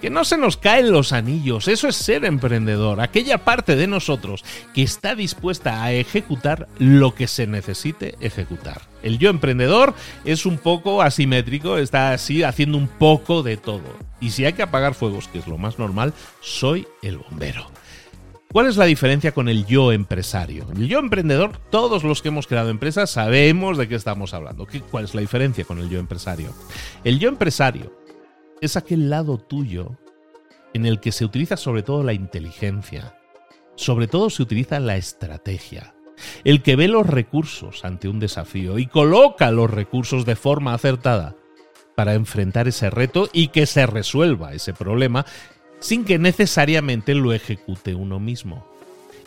Que 0.00 0.10
no 0.10 0.24
se 0.24 0.38
nos 0.38 0.56
caen 0.56 0.92
los 0.92 1.12
anillos, 1.12 1.66
eso 1.66 1.88
es 1.88 1.96
ser 1.96 2.24
emprendedor, 2.24 3.00
aquella 3.00 3.38
parte 3.38 3.74
de 3.74 3.88
nosotros 3.88 4.44
que 4.72 4.84
está 4.84 5.16
dispuesta 5.16 5.82
a 5.82 5.92
ejecutar 5.92 6.68
lo 6.78 7.16
que 7.16 7.26
se 7.26 7.48
necesite 7.48 8.14
ejecutar. 8.20 8.82
El 9.02 9.18
yo 9.18 9.28
emprendedor 9.28 9.94
es 10.24 10.46
un 10.46 10.56
poco 10.56 11.02
asimétrico, 11.02 11.78
está 11.78 12.12
así 12.12 12.44
haciendo 12.44 12.78
un 12.78 12.86
poco 12.86 13.42
de 13.42 13.56
todo. 13.56 13.96
Y 14.20 14.30
si 14.30 14.44
hay 14.44 14.52
que 14.52 14.62
apagar 14.62 14.94
fuegos, 14.94 15.26
que 15.26 15.40
es 15.40 15.48
lo 15.48 15.58
más 15.58 15.80
normal, 15.80 16.14
soy 16.40 16.86
el 17.02 17.18
bombero. 17.18 17.68
¿Cuál 18.50 18.66
es 18.66 18.78
la 18.78 18.86
diferencia 18.86 19.32
con 19.32 19.50
el 19.50 19.66
yo 19.66 19.92
empresario? 19.92 20.66
El 20.74 20.88
yo 20.88 20.98
emprendedor, 21.00 21.58
todos 21.70 22.02
los 22.02 22.22
que 22.22 22.28
hemos 22.28 22.46
creado 22.46 22.70
empresas 22.70 23.10
sabemos 23.10 23.76
de 23.76 23.88
qué 23.88 23.94
estamos 23.94 24.32
hablando. 24.32 24.66
¿Cuál 24.90 25.04
es 25.04 25.14
la 25.14 25.20
diferencia 25.20 25.66
con 25.66 25.78
el 25.78 25.90
yo 25.90 25.98
empresario? 25.98 26.54
El 27.04 27.18
yo 27.18 27.28
empresario 27.28 27.92
es 28.62 28.78
aquel 28.78 29.10
lado 29.10 29.36
tuyo 29.36 29.98
en 30.72 30.86
el 30.86 30.98
que 30.98 31.12
se 31.12 31.26
utiliza 31.26 31.58
sobre 31.58 31.82
todo 31.82 32.02
la 32.02 32.14
inteligencia, 32.14 33.18
sobre 33.74 34.06
todo 34.06 34.30
se 34.30 34.42
utiliza 34.42 34.80
la 34.80 34.96
estrategia, 34.96 35.94
el 36.42 36.62
que 36.62 36.74
ve 36.74 36.88
los 36.88 37.06
recursos 37.06 37.84
ante 37.84 38.08
un 38.08 38.18
desafío 38.18 38.78
y 38.78 38.86
coloca 38.86 39.50
los 39.50 39.70
recursos 39.70 40.24
de 40.24 40.36
forma 40.36 40.72
acertada 40.72 41.36
para 41.94 42.14
enfrentar 42.14 42.66
ese 42.66 42.88
reto 42.88 43.28
y 43.30 43.48
que 43.48 43.66
se 43.66 43.84
resuelva 43.84 44.54
ese 44.54 44.72
problema 44.72 45.26
sin 45.80 46.04
que 46.04 46.18
necesariamente 46.18 47.14
lo 47.14 47.32
ejecute 47.32 47.94
uno 47.94 48.18
mismo. 48.20 48.66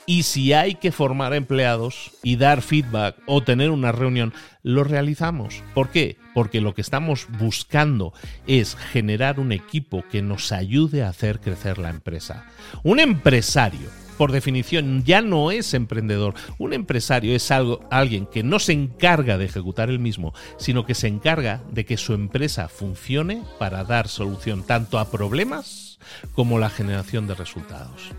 Y 0.06 0.24
si 0.24 0.52
hay 0.52 0.76
que 0.76 0.92
formar 0.92 1.34
empleados 1.34 2.12
y 2.24 2.36
dar 2.36 2.62
feedback 2.62 3.16
o 3.28 3.44
tener 3.44 3.70
una 3.70 3.92
reunión, 3.92 4.34
lo 4.64 4.84
realizamos. 4.84 5.64
¿Por 5.74 5.90
qué? 5.90 6.18
Porque 6.34 6.60
lo 6.60 6.74
que 6.74 6.82
estamos 6.82 7.28
buscando 7.40 8.14
es 8.48 8.76
generar 8.76 9.40
un 9.40 9.52
equipo 9.52 10.04
que 10.12 10.22
nos 10.22 10.52
ayude 10.52 11.04
a 11.04 11.10
hacer 11.10 11.40
crecer 11.40 11.78
la 11.78 11.92
empresa. 11.92 12.46
Un 12.84 13.00
empresario 13.00 13.90
por 14.18 14.32
definición 14.32 15.04
ya 15.04 15.22
no 15.22 15.52
es 15.52 15.74
emprendedor. 15.74 16.34
Un 16.58 16.74
empresario 16.74 17.36
es 17.36 17.50
algo, 17.50 17.80
alguien 17.90 18.26
que 18.26 18.44
no 18.44 18.60
se 18.60 18.74
encarga 18.74 19.38
de 19.38 19.46
ejecutar 19.46 19.90
el 19.90 20.00
mismo, 20.00 20.34
sino 20.58 20.86
que 20.86 20.94
se 20.94 21.08
encarga 21.08 21.64
de 21.72 21.86
que 21.86 21.98
su 21.98 22.14
empresa 22.14 22.68
funcione 22.68 23.44
para 23.58 23.84
dar 23.84 24.08
solución 24.08 24.64
tanto 24.64 25.00
a 25.00 25.10
problemas 25.10 25.91
como 26.34 26.60
la 26.60 26.70
generación 26.70 27.28
de 27.28 27.36
resultados. 27.36 28.12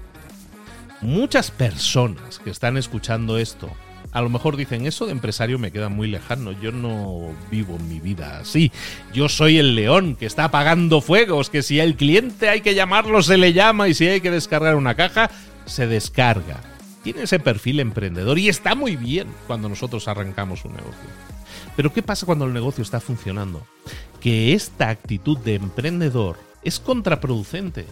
Muchas 1.00 1.50
personas 1.50 2.38
que 2.38 2.50
están 2.50 2.76
escuchando 2.76 3.38
esto 3.38 3.70
a 4.12 4.20
lo 4.20 4.28
mejor 4.28 4.56
dicen, 4.56 4.86
eso 4.86 5.06
de 5.06 5.12
empresario 5.12 5.58
me 5.58 5.72
queda 5.72 5.88
muy 5.88 6.06
lejano, 6.06 6.52
yo 6.52 6.70
no 6.70 7.34
vivo 7.50 7.78
mi 7.78 7.98
vida 7.98 8.38
así. 8.38 8.70
Yo 9.14 9.30
soy 9.30 9.56
el 9.56 9.74
león 9.74 10.16
que 10.16 10.26
está 10.26 10.44
apagando 10.44 11.00
fuegos, 11.00 11.48
que 11.48 11.62
si 11.62 11.80
el 11.80 11.96
cliente 11.96 12.50
hay 12.50 12.60
que 12.60 12.74
llamarlo, 12.74 13.22
se 13.22 13.38
le 13.38 13.54
llama 13.54 13.88
y 13.88 13.94
si 13.94 14.06
hay 14.06 14.20
que 14.20 14.30
descargar 14.30 14.76
una 14.76 14.94
caja, 14.94 15.30
se 15.64 15.86
descarga. 15.86 16.60
Tiene 17.02 17.22
ese 17.22 17.40
perfil 17.40 17.80
emprendedor 17.80 18.38
y 18.38 18.50
está 18.50 18.74
muy 18.74 18.96
bien 18.96 19.28
cuando 19.46 19.70
nosotros 19.70 20.06
arrancamos 20.06 20.66
un 20.66 20.72
negocio. 20.72 21.08
Pero 21.74 21.90
¿qué 21.90 22.02
pasa 22.02 22.26
cuando 22.26 22.44
el 22.44 22.52
negocio 22.52 22.82
está 22.82 23.00
funcionando? 23.00 23.66
Que 24.20 24.52
esta 24.52 24.90
actitud 24.90 25.38
de 25.38 25.54
emprendedor 25.54 26.38
es 26.62 26.80
contraproducente 26.80 27.86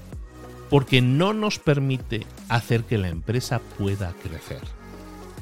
porque 0.71 1.03
no 1.03 1.33
nos 1.33 1.59
permite 1.59 2.27
hacer 2.49 2.85
que 2.85 2.99
la 2.99 3.09
empresa 3.09 3.61
pueda 3.79 4.15
crecer. 4.23 4.61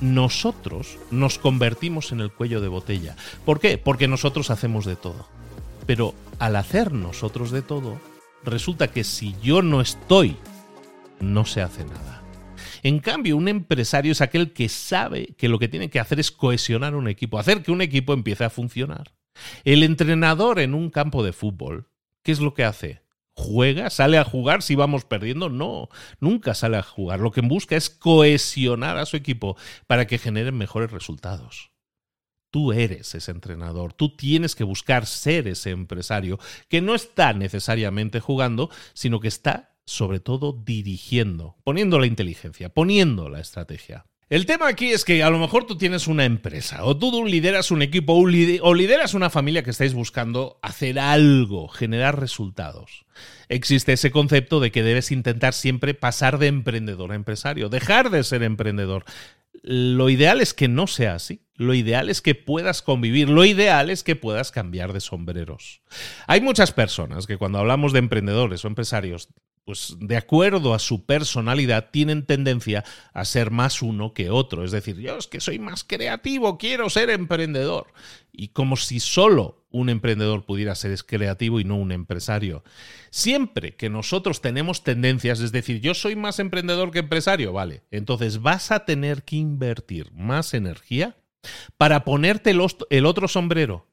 Nosotros 0.01 0.99
nos 1.11 1.39
convertimos 1.39 2.13
en 2.13 2.21
el 2.21 2.33
cuello 2.33 2.61
de 2.61 2.69
botella. 2.69 3.17
¿Por 3.45 3.61
qué? 3.61 3.79
Porque 3.79 4.09
nosotros 4.09 4.51
hacemos 4.51 4.87
de 4.87 4.97
todo. 4.97 5.29
Pero 5.87 6.15
al 6.39 6.57
hacer 6.57 6.93
nosotros 6.93 7.51
de 7.51 7.63
todo, 7.63 8.01
resulta 8.45 8.89
que 8.89 9.05
si 9.05 9.35
yo 9.43 9.61
no 9.61 9.81
estoy, 9.81 10.37
no 11.21 11.45
se 11.45 11.63
hace 11.63 11.85
nada. 11.85 12.23
En 12.83 13.01
cambio, 13.01 13.37
un 13.37 13.49
empresario 13.49 14.13
es 14.13 14.21
aquel 14.21 14.53
que 14.53 14.69
sabe 14.69 15.35
que 15.37 15.49
lo 15.49 15.59
que 15.59 15.69
tiene 15.69 15.91
que 15.91 16.01
hacer 16.01 16.21
es 16.21 16.31
cohesionar 16.31 16.95
un 16.95 17.09
equipo, 17.09 17.39
hacer 17.39 17.63
que 17.63 17.73
un 17.73 17.83
equipo 17.83 18.13
empiece 18.13 18.45
a 18.45 18.51
funcionar. 18.51 19.13
El 19.65 19.83
entrenador 19.83 20.61
en 20.61 20.75
un 20.75 20.91
campo 20.91 21.25
de 21.25 21.33
fútbol, 21.33 21.89
¿qué 22.23 22.33
es 22.33 22.41
lo 22.41 22.55
que 22.55 22.65
hace? 22.65 23.03
¿Juega? 23.39 23.89
¿Sale 23.89 24.19
a 24.19 24.25
jugar 24.25 24.63
si 24.63 24.75
vamos 24.75 25.05
perdiendo? 25.05 25.49
No, 25.49 25.89
nunca 26.19 26.55
sale 26.55 26.77
a 26.77 26.83
jugar. 26.83 27.21
Lo 27.21 27.31
que 27.31 27.41
busca 27.41 27.77
es 27.77 27.89
cohesionar 27.89 28.99
a 28.99 29.07
su 29.07 29.17
equipo 29.17 29.57
para 29.87 30.09
que 30.09 30.19
generen 30.19 30.59
mejores 30.59 30.91
resultados. 30.91 31.71
Tú 32.51 32.73
eres 32.73 33.15
ese 33.15 33.31
entrenador, 33.31 33.93
tú 33.93 34.17
tienes 34.17 34.57
que 34.57 34.65
buscar 34.65 35.07
ser 35.07 35.47
ese 35.47 35.71
empresario 35.71 36.41
que 36.69 36.81
no 36.81 36.97
está 36.97 37.33
necesariamente 37.33 38.19
jugando, 38.19 38.71
sino 38.93 39.21
que 39.21 39.29
está 39.29 39.77
sobre 39.85 40.19
todo 40.19 40.53
dirigiendo, 40.53 41.59
poniendo 41.63 42.01
la 42.01 42.09
inteligencia, 42.09 42.71
poniendo 42.71 43.29
la 43.29 43.39
estrategia. 43.39 44.05
El 44.31 44.45
tema 44.45 44.69
aquí 44.69 44.91
es 44.91 45.07
que 45.07 45.23
a 45.23 45.31
lo 45.31 45.39
mejor 45.39 45.65
tú 45.65 45.79
tienes 45.79 46.07
una 46.07 46.27
empresa 46.27 46.85
o 46.85 46.99
tú 46.99 47.25
lideras 47.25 47.71
un 47.71 47.81
equipo 47.81 48.13
o 48.13 48.75
lideras 48.75 49.15
una 49.15 49.31
familia 49.31 49.63
que 49.63 49.71
estáis 49.71 49.95
buscando 49.95 50.59
hacer 50.61 50.99
algo, 50.99 51.69
generar 51.69 52.21
resultados. 52.21 53.07
Existe 53.49 53.95
ese 53.95 54.11
concepto 54.11 54.61
de 54.61 54.71
que 54.71 54.83
debes 54.83 55.13
intentar 55.13 55.55
siempre 55.55 55.95
pasar 55.95 56.37
de 56.37 56.49
emprendedor 56.49 57.13
a 57.13 57.15
empresario, 57.15 57.71
dejar 57.71 58.11
de 58.11 58.23
ser 58.23 58.43
emprendedor. 58.43 59.07
Lo 59.63 60.11
ideal 60.11 60.43
es 60.43 60.53
que 60.53 60.69
no 60.69 60.87
sea 60.87 61.15
así. 61.15 61.41
Lo 61.55 61.73
ideal 61.73 62.11
es 62.11 62.21
que 62.21 62.35
puedas 62.35 62.83
convivir, 62.83 63.31
lo 63.31 63.47
ideal 63.47 63.89
es 63.89 64.05
que 64.05 64.15
puedas 64.15 64.53
cambiar 64.53 64.93
de 64.93 65.01
sombreros. 65.01 65.81
Hay 66.27 66.43
muchas 66.43 66.73
personas 66.73 67.27
que 67.27 67.39
cuando 67.39 67.59
hablamos 67.59 67.95
de 67.95 67.99
emprendedores 68.01 68.63
o 68.65 68.69
empresarios 68.69 69.31
pues 69.69 69.97
de 70.01 70.17
acuerdo 70.17 70.73
a 70.73 70.79
su 70.79 71.05
personalidad, 71.05 71.91
tienen 71.91 72.25
tendencia 72.25 72.87
a 73.13 73.27
ser 73.27 73.51
más 73.51 73.83
uno 73.83 74.15
que 74.15 74.31
otro. 74.31 74.65
Es 74.65 74.71
decir, 74.71 74.97
yo 74.97 75.19
es 75.19 75.27
que 75.27 75.43
soy 75.43 75.59
más 75.59 75.85
creativo, 75.85 76.57
quiero 76.57 76.89
ser 76.89 77.11
emprendedor. 77.11 77.93
Y 78.33 78.49
como 78.49 78.77
si 78.77 78.99
solo 78.99 79.67
un 79.69 79.91
emprendedor 79.91 80.47
pudiera 80.47 80.75
ser 80.75 80.99
creativo 81.05 81.61
y 81.61 81.65
no 81.65 81.77
un 81.77 81.93
empresario. 81.93 82.65
Siempre 83.11 83.77
que 83.77 83.91
nosotros 83.91 84.41
tenemos 84.41 84.85
tendencias, 84.85 85.41
es 85.41 85.53
decir, 85.53 85.83
yo 85.83 85.93
soy 85.93 86.17
más 86.17 86.39
emprendedor 86.39 86.91
que 86.91 87.01
empresario, 87.01 87.53
vale, 87.53 87.83
entonces 87.91 88.41
vas 88.41 88.71
a 88.73 88.87
tener 88.87 89.23
que 89.23 89.37
invertir 89.37 90.11
más 90.13 90.55
energía 90.55 91.19
para 91.77 92.07
ponerte 92.07 92.53
el 92.89 93.05
otro 93.05 93.29
sombrero 93.29 93.88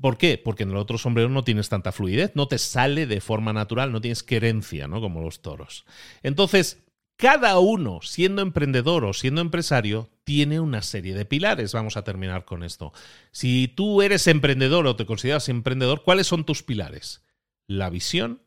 ¿Por 0.00 0.18
qué? 0.18 0.40
Porque 0.42 0.62
en 0.62 0.70
el 0.70 0.76
otro 0.76 0.98
sombrero 0.98 1.28
no 1.28 1.44
tienes 1.44 1.68
tanta 1.68 1.92
fluidez, 1.92 2.32
no 2.34 2.48
te 2.48 2.58
sale 2.58 3.06
de 3.06 3.20
forma 3.20 3.52
natural, 3.52 3.92
no 3.92 4.00
tienes 4.00 4.22
querencia, 4.22 4.88
¿no? 4.88 5.00
Como 5.00 5.20
los 5.20 5.42
toros. 5.42 5.84
Entonces, 6.22 6.82
cada 7.16 7.58
uno, 7.58 8.00
siendo 8.02 8.40
emprendedor 8.40 9.04
o 9.04 9.12
siendo 9.12 9.42
empresario, 9.42 10.08
tiene 10.24 10.58
una 10.58 10.80
serie 10.80 11.14
de 11.14 11.26
pilares. 11.26 11.74
Vamos 11.74 11.98
a 11.98 12.02
terminar 12.02 12.46
con 12.46 12.62
esto. 12.62 12.94
Si 13.30 13.68
tú 13.68 14.00
eres 14.00 14.26
emprendedor 14.26 14.86
o 14.86 14.96
te 14.96 15.04
consideras 15.04 15.50
emprendedor, 15.50 16.02
¿cuáles 16.02 16.26
son 16.26 16.46
tus 16.46 16.62
pilares? 16.62 17.22
La 17.66 17.90
visión, 17.90 18.42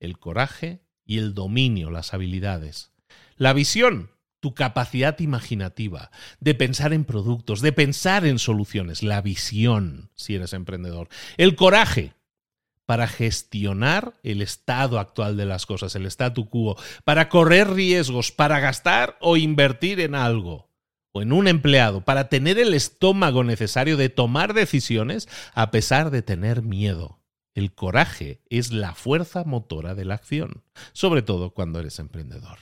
el 0.00 0.18
coraje 0.18 0.82
y 1.02 1.16
el 1.16 1.32
dominio, 1.32 1.90
las 1.90 2.12
habilidades. 2.12 2.92
La 3.36 3.54
visión, 3.54 4.10
tu 4.40 4.54
capacidad 4.54 5.18
imaginativa 5.20 6.10
de 6.40 6.54
pensar 6.54 6.92
en 6.92 7.04
productos, 7.04 7.60
de 7.60 7.72
pensar 7.72 8.26
en 8.26 8.38
soluciones, 8.38 9.02
la 9.02 9.20
visión, 9.20 10.10
si 10.14 10.34
eres 10.34 10.52
emprendedor, 10.52 11.08
el 11.36 11.54
coraje 11.54 12.14
para 12.86 13.06
gestionar 13.06 14.14
el 14.24 14.42
estado 14.42 14.98
actual 14.98 15.36
de 15.36 15.46
las 15.46 15.64
cosas, 15.64 15.94
el 15.94 16.06
statu 16.06 16.48
quo, 16.48 16.76
para 17.04 17.28
correr 17.28 17.70
riesgos, 17.70 18.32
para 18.32 18.58
gastar 18.58 19.16
o 19.20 19.36
invertir 19.36 20.00
en 20.00 20.16
algo 20.16 20.70
o 21.12 21.22
en 21.22 21.32
un 21.32 21.46
empleado, 21.46 22.04
para 22.04 22.28
tener 22.28 22.58
el 22.58 22.74
estómago 22.74 23.44
necesario 23.44 23.96
de 23.96 24.08
tomar 24.08 24.54
decisiones 24.54 25.28
a 25.54 25.70
pesar 25.70 26.10
de 26.10 26.22
tener 26.22 26.62
miedo. 26.62 27.20
El 27.54 27.72
coraje 27.72 28.42
es 28.48 28.72
la 28.72 28.94
fuerza 28.94 29.44
motora 29.44 29.94
de 29.94 30.04
la 30.04 30.14
acción, 30.14 30.62
sobre 30.92 31.22
todo 31.22 31.50
cuando 31.50 31.80
eres 31.80 31.98
emprendedor. 31.98 32.58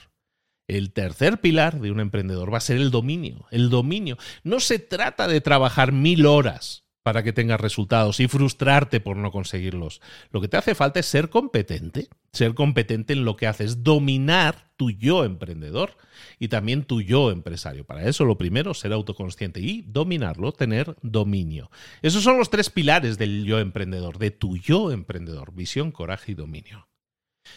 El 0.69 0.93
tercer 0.93 1.41
pilar 1.41 1.81
de 1.81 1.91
un 1.91 1.99
emprendedor 1.99 2.53
va 2.53 2.59
a 2.59 2.61
ser 2.61 2.77
el 2.77 2.91
dominio. 2.91 3.47
El 3.49 3.71
dominio. 3.71 4.19
No 4.43 4.59
se 4.59 4.77
trata 4.77 5.27
de 5.27 5.41
trabajar 5.41 5.91
mil 5.91 6.27
horas 6.27 6.85
para 7.01 7.23
que 7.23 7.33
tengas 7.33 7.59
resultados 7.59 8.19
y 8.19 8.27
frustrarte 8.27 8.99
por 8.99 9.17
no 9.17 9.31
conseguirlos. 9.31 9.99
Lo 10.29 10.41
que 10.41 10.47
te 10.47 10.57
hace 10.57 10.75
falta 10.75 10.99
es 10.99 11.07
ser 11.07 11.29
competente, 11.29 12.07
ser 12.31 12.53
competente 12.53 13.13
en 13.13 13.25
lo 13.25 13.35
que 13.35 13.47
haces, 13.47 13.83
dominar 13.83 14.69
tu 14.77 14.91
yo 14.91 15.25
emprendedor 15.25 15.97
y 16.37 16.49
también 16.49 16.83
tu 16.83 17.01
yo 17.01 17.31
empresario. 17.31 17.83
Para 17.83 18.07
eso 18.07 18.23
lo 18.23 18.37
primero, 18.37 18.75
ser 18.75 18.93
autoconsciente 18.93 19.61
y 19.61 19.81
dominarlo, 19.87 20.51
tener 20.51 20.95
dominio. 21.01 21.71
Esos 22.03 22.21
son 22.21 22.37
los 22.37 22.51
tres 22.51 22.69
pilares 22.69 23.17
del 23.17 23.43
yo 23.43 23.57
emprendedor, 23.57 24.19
de 24.19 24.29
tu 24.29 24.55
yo 24.57 24.91
emprendedor, 24.91 25.51
visión, 25.55 25.91
coraje 25.91 26.33
y 26.33 26.35
dominio. 26.35 26.88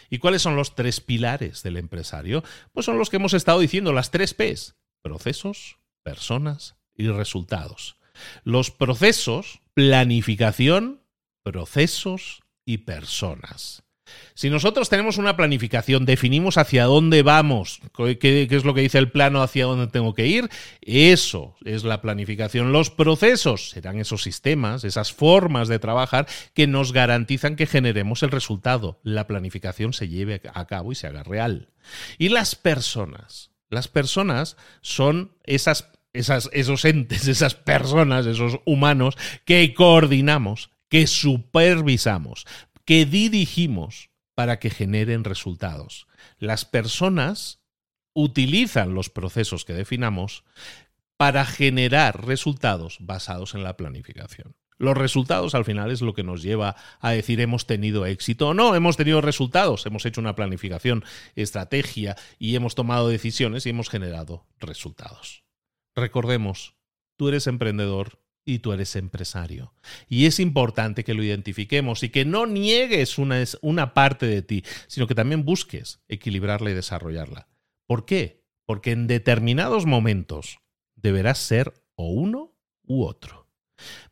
¿Y 0.09 0.19
cuáles 0.19 0.41
son 0.41 0.55
los 0.55 0.75
tres 0.75 0.99
pilares 0.99 1.63
del 1.63 1.77
empresario? 1.77 2.43
Pues 2.71 2.85
son 2.85 2.97
los 2.97 3.09
que 3.09 3.17
hemos 3.17 3.33
estado 3.33 3.59
diciendo, 3.59 3.93
las 3.93 4.11
tres 4.11 4.33
Ps, 4.33 4.75
procesos, 5.01 5.77
personas 6.03 6.75
y 6.95 7.07
resultados. 7.07 7.97
Los 8.43 8.71
procesos, 8.71 9.61
planificación, 9.73 11.01
procesos 11.43 12.41
y 12.65 12.79
personas. 12.79 13.82
Si 14.35 14.49
nosotros 14.49 14.89
tenemos 14.89 15.17
una 15.17 15.37
planificación, 15.37 16.05
definimos 16.05 16.57
hacia 16.57 16.85
dónde 16.85 17.21
vamos, 17.21 17.81
qué, 17.95 18.47
es 18.49 18.65
lo 18.65 18.73
que 18.73 18.81
dice 18.81 18.97
el 18.97 19.11
plano 19.11 19.41
hacia 19.41 19.65
dónde 19.65 19.87
tengo 19.87 20.13
que 20.13 20.27
ir, 20.27 20.49
eso 20.81 21.55
es 21.63 21.83
la 21.83 22.01
planificación. 22.01 22.71
Los 22.71 22.89
procesos 22.89 23.69
serán 23.69 23.99
esos 23.99 24.23
sistemas, 24.23 24.83
esas 24.83 25.13
formas 25.13 25.67
de 25.67 25.79
trabajar 25.79 26.27
que 26.53 26.67
nos 26.67 26.93
garantizan 26.93 27.55
que 27.55 27.67
generemos 27.67 28.23
el 28.23 28.31
resultado, 28.31 28.99
la 29.03 29.27
planificación 29.27 29.93
se 29.93 30.07
lleve 30.07 30.41
a 30.53 30.65
cabo 30.65 30.91
y 30.91 30.95
se 30.95 31.07
haga 31.07 31.23
real. 31.23 31.69
Y 32.17 32.29
las 32.29 32.55
personas, 32.55 33.51
las 33.69 33.87
personas 33.87 34.57
son 34.81 35.31
esas, 35.43 35.89
esas, 36.13 36.49
esos 36.53 36.85
entes, 36.85 37.27
esas 37.27 37.55
personas, 37.55 38.25
esos 38.25 38.59
humanos 38.65 39.17
que 39.45 39.73
coordinamos, 39.73 40.69
que 40.89 41.07
supervisamos, 41.07 42.45
que 42.85 43.05
dirigimos 43.05 44.09
para 44.35 44.59
que 44.59 44.69
generen 44.69 45.23
resultados. 45.23 46.07
Las 46.39 46.65
personas 46.65 47.61
utilizan 48.13 48.93
los 48.93 49.09
procesos 49.09 49.65
que 49.65 49.73
definamos 49.73 50.43
para 51.17 51.45
generar 51.45 52.25
resultados 52.25 52.97
basados 52.99 53.53
en 53.53 53.63
la 53.63 53.77
planificación. 53.77 54.55
Los 54.77 54.97
resultados 54.97 55.55
al 55.55 55.65
final 55.65 55.91
es 55.91 56.01
lo 56.01 56.13
que 56.13 56.23
nos 56.23 56.41
lleva 56.41 56.75
a 56.99 57.11
decir 57.11 57.39
hemos 57.39 57.67
tenido 57.67 58.05
éxito 58.05 58.49
o 58.49 58.53
no, 58.53 58.75
hemos 58.75 58.97
tenido 58.97 59.21
resultados, 59.21 59.85
hemos 59.85 60.05
hecho 60.05 60.19
una 60.19 60.35
planificación, 60.35 61.05
estrategia 61.35 62.15
y 62.39 62.55
hemos 62.55 62.75
tomado 62.75 63.07
decisiones 63.07 63.65
y 63.65 63.69
hemos 63.69 63.89
generado 63.89 64.45
resultados. 64.59 65.43
Recordemos, 65.95 66.75
tú 67.15 67.29
eres 67.29 67.47
emprendedor 67.47 68.22
y 68.45 68.59
tú 68.59 68.73
eres 68.73 68.95
empresario. 68.95 69.73
Y 70.07 70.25
es 70.25 70.39
importante 70.39 71.03
que 71.03 71.13
lo 71.13 71.23
identifiquemos 71.23 72.03
y 72.03 72.09
que 72.09 72.25
no 72.25 72.45
niegues 72.45 73.17
una, 73.17 73.43
una 73.61 73.93
parte 73.93 74.25
de 74.25 74.41
ti, 74.41 74.63
sino 74.87 75.07
que 75.07 75.15
también 75.15 75.45
busques 75.45 76.01
equilibrarla 76.07 76.71
y 76.71 76.73
desarrollarla. 76.73 77.47
¿Por 77.87 78.05
qué? 78.05 78.43
Porque 78.65 78.91
en 78.91 79.07
determinados 79.07 79.85
momentos 79.85 80.59
deberás 80.95 81.37
ser 81.37 81.73
o 81.95 82.09
uno 82.09 82.55
u 82.83 83.03
otro. 83.03 83.47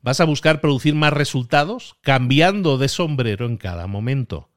Vas 0.01 0.19
a 0.19 0.25
buscar 0.25 0.61
producir 0.61 0.95
más 0.95 1.13
resultados 1.13 1.97
cambiando 2.01 2.77
de 2.77 2.89
sombrero 2.89 3.45
en 3.45 3.57
cada 3.57 3.87
momento. 3.87 4.49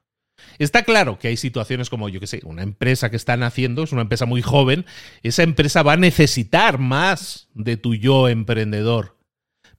Está 0.58 0.82
claro 0.82 1.18
que 1.18 1.28
hay 1.28 1.36
situaciones 1.36 1.90
como, 1.90 2.08
yo 2.08 2.20
que 2.20 2.26
sé, 2.26 2.40
una 2.44 2.62
empresa 2.62 3.10
que 3.10 3.16
están 3.16 3.42
haciendo, 3.42 3.84
es 3.84 3.92
una 3.92 4.02
empresa 4.02 4.26
muy 4.26 4.42
joven, 4.42 4.84
esa 5.22 5.42
empresa 5.42 5.82
va 5.82 5.92
a 5.94 5.96
necesitar 5.96 6.78
más 6.78 7.48
de 7.54 7.76
tu 7.76 7.94
yo 7.94 8.28
emprendedor. 8.28 9.13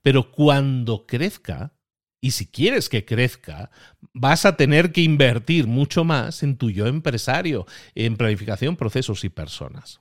Pero 0.06 0.30
cuando 0.30 1.04
crezca, 1.04 1.72
y 2.20 2.30
si 2.30 2.46
quieres 2.46 2.88
que 2.88 3.04
crezca, 3.04 3.72
vas 4.14 4.46
a 4.46 4.56
tener 4.56 4.92
que 4.92 5.00
invertir 5.00 5.66
mucho 5.66 6.04
más 6.04 6.44
en 6.44 6.58
tu 6.58 6.70
yo 6.70 6.86
empresario, 6.86 7.66
en 7.96 8.16
planificación, 8.16 8.76
procesos 8.76 9.24
y 9.24 9.30
personas. 9.30 10.00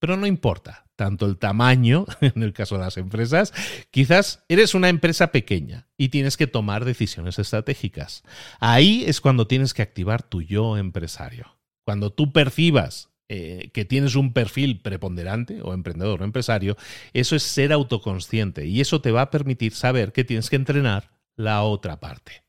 Pero 0.00 0.16
no 0.16 0.26
importa 0.26 0.86
tanto 0.96 1.24
el 1.24 1.38
tamaño, 1.38 2.04
en 2.20 2.42
el 2.42 2.52
caso 2.52 2.74
de 2.74 2.80
las 2.80 2.96
empresas, 2.96 3.54
quizás 3.92 4.42
eres 4.48 4.74
una 4.74 4.88
empresa 4.88 5.30
pequeña 5.30 5.86
y 5.96 6.08
tienes 6.08 6.36
que 6.36 6.48
tomar 6.48 6.84
decisiones 6.84 7.38
estratégicas. 7.38 8.24
Ahí 8.58 9.04
es 9.06 9.20
cuando 9.20 9.46
tienes 9.46 9.72
que 9.72 9.82
activar 9.82 10.24
tu 10.24 10.42
yo 10.42 10.76
empresario. 10.76 11.60
Cuando 11.84 12.12
tú 12.12 12.32
percibas 12.32 13.13
eh, 13.28 13.70
que 13.72 13.84
tienes 13.84 14.16
un 14.16 14.32
perfil 14.32 14.80
preponderante 14.80 15.62
o 15.62 15.72
emprendedor 15.72 16.22
o 16.22 16.24
empresario, 16.24 16.76
eso 17.12 17.36
es 17.36 17.42
ser 17.42 17.72
autoconsciente 17.72 18.66
y 18.66 18.80
eso 18.80 19.00
te 19.00 19.12
va 19.12 19.22
a 19.22 19.30
permitir 19.30 19.72
saber 19.72 20.12
que 20.12 20.24
tienes 20.24 20.50
que 20.50 20.56
entrenar 20.56 21.10
la 21.36 21.62
otra 21.62 22.00
parte. 22.00 22.44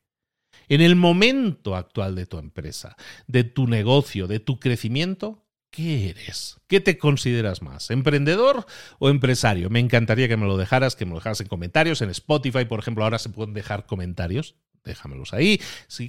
En 0.68 0.80
el 0.80 0.96
momento 0.96 1.76
actual 1.76 2.14
de 2.14 2.26
tu 2.26 2.38
empresa, 2.38 2.96
de 3.26 3.44
tu 3.44 3.66
negocio, 3.66 4.26
de 4.26 4.40
tu 4.40 4.58
crecimiento, 4.58 5.46
¿Qué 5.76 6.08
eres? 6.08 6.56
¿Qué 6.68 6.80
te 6.80 6.96
consideras 6.96 7.60
más? 7.60 7.90
¿Emprendedor 7.90 8.64
o 8.98 9.10
empresario? 9.10 9.68
Me 9.68 9.78
encantaría 9.78 10.26
que 10.26 10.38
me 10.38 10.46
lo 10.46 10.56
dejaras, 10.56 10.96
que 10.96 11.04
me 11.04 11.10
lo 11.10 11.16
dejaras 11.16 11.42
en 11.42 11.48
comentarios. 11.48 12.00
En 12.00 12.08
Spotify, 12.08 12.64
por 12.64 12.78
ejemplo, 12.78 13.04
ahora 13.04 13.18
se 13.18 13.28
pueden 13.28 13.52
dejar 13.52 13.84
comentarios. 13.84 14.54
Déjamelos 14.86 15.34
ahí. 15.34 15.60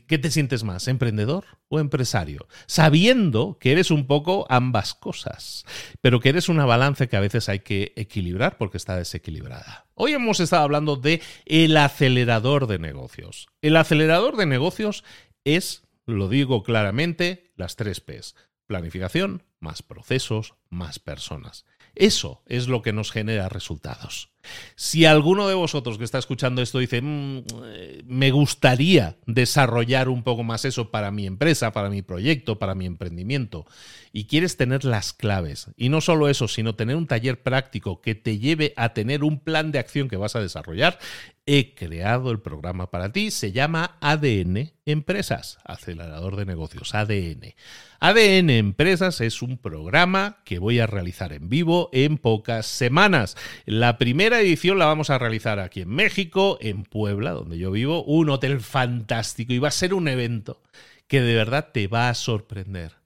¿Qué 0.08 0.18
te 0.18 0.32
sientes 0.32 0.63
más? 0.63 0.88
¿Emprendedor 0.88 1.46
o 1.68 1.80
empresario? 1.80 2.48
Sabiendo 2.68 3.58
que 3.60 3.72
eres 3.72 3.92
un 3.92 4.06
poco 4.06 4.46
ambas 4.50 4.94
cosas, 4.94 5.66
pero 6.00 6.20
que 6.20 6.30
eres 6.30 6.48
una 6.48 6.66
balanza 6.66 7.08
que 7.08 7.18
a 7.18 7.22
veces 7.22 7.50
hay 7.50 7.60
que 7.60 7.92
equilibrar 7.96 8.58
porque 8.58 8.78
está 8.78 8.96
desequilibrada. 8.96 9.88
Hoy 9.96 10.13
hemos 10.13 10.40
estado 10.40 10.63
hablando 10.63 10.96
de 10.96 11.22
el 11.46 11.76
acelerador 11.76 12.68
de 12.68 12.78
negocios. 12.78 13.48
El 13.62 13.76
acelerador 13.76 14.38
de 14.38 14.46
negocios 14.46 15.04
es, 15.44 15.84
lo 16.06 16.30
digo 16.30 16.62
claramente, 16.62 17.52
las 17.56 17.76
tres 17.76 18.00
P's 18.00 18.36
Planificación, 18.68 19.44
más 19.60 19.82
procesos, 19.82 20.54
más 20.70 21.00
personas. 21.00 21.66
Eso 21.96 22.44
es 22.46 22.68
lo 22.68 22.84
que 22.84 22.94
nos 22.94 23.12
genera 23.12 23.50
resultados. 23.50 24.30
Si 24.76 25.06
alguno 25.06 25.48
de 25.48 25.56
vosotros 25.56 25.98
que 25.98 26.04
está 26.04 26.18
escuchando 26.18 26.62
esto 26.62 26.80
dice, 26.80 27.02
mm, 27.02 27.44
eh, 27.66 28.04
me 28.06 28.32
gustaría 28.32 29.18
desarrollar 29.26 30.10
un 30.10 30.24
poco 30.24 30.44
más 30.44 30.66
eso 30.66 30.92
para 30.92 31.12
mi 31.12 31.26
empresa, 31.26 31.72
para 31.72 31.90
mi 31.90 32.02
proyecto, 32.02 32.60
para 32.60 32.76
mi 32.76 32.86
emprendimiento, 32.86 33.66
y 34.12 34.26
quieres 34.26 34.58
tener 34.58 34.86
las 34.86 35.14
claves, 35.14 35.68
y 35.78 35.90
no 35.90 36.02
solo 36.02 36.30
eso, 36.30 36.48
sino 36.48 36.76
tener 36.76 36.96
un 36.96 37.08
taller 37.08 37.42
práctico 37.42 38.02
que 38.02 38.16
te 38.16 38.40
lleve 38.40 38.74
a 38.76 38.94
tener 38.94 39.24
un 39.24 39.40
plan 39.40 39.72
de 39.72 39.80
acción 39.80 40.08
que 40.08 40.18
vas 40.18 40.36
a 40.36 40.42
desarrollar, 40.42 41.00
he 41.48 41.74
creado 41.74 42.30
el 42.30 42.42
programa 42.42 42.92
para 42.92 43.12
ti, 43.12 43.32
se 43.32 43.54
llama 43.54 43.98
ADN 44.02 44.74
Empresas, 44.86 45.58
acelerador 45.64 46.36
de 46.36 46.46
negocios, 46.46 46.94
ADN. 46.94 47.56
ADN 48.00 48.50
Empresas 48.50 49.22
es 49.22 49.42
un 49.42 49.58
programa 49.58 50.38
que 50.44 50.60
voy 50.60 50.80
a 50.80 50.88
realizar 50.88 51.32
en 51.34 51.50
vivo 51.50 51.90
en 51.94 52.18
pocas 52.18 52.68
semanas. 52.68 53.38
La 53.66 53.98
primera 53.98 54.37
edición 54.39 54.80
la 54.80 54.86
vamos 54.86 55.10
a 55.10 55.17
realizar 55.17 55.60
aquí 55.60 55.82
en 55.82 55.89
México, 55.89 56.58
en 56.62 56.84
Puebla, 56.84 57.32
donde 57.32 57.58
yo 57.58 57.71
vivo, 57.71 58.04
un 58.04 58.30
hotel 58.30 58.62
fantástico 58.62 59.54
y 59.54 59.60
va 59.60 59.69
a 59.69 59.71
ser 59.71 59.93
un 59.93 60.08
evento 60.08 60.62
que 61.08 61.21
de 61.21 61.36
verdad 61.36 61.69
te 61.73 61.88
va 61.88 62.10
a 62.10 62.13
sorprender 62.13 62.97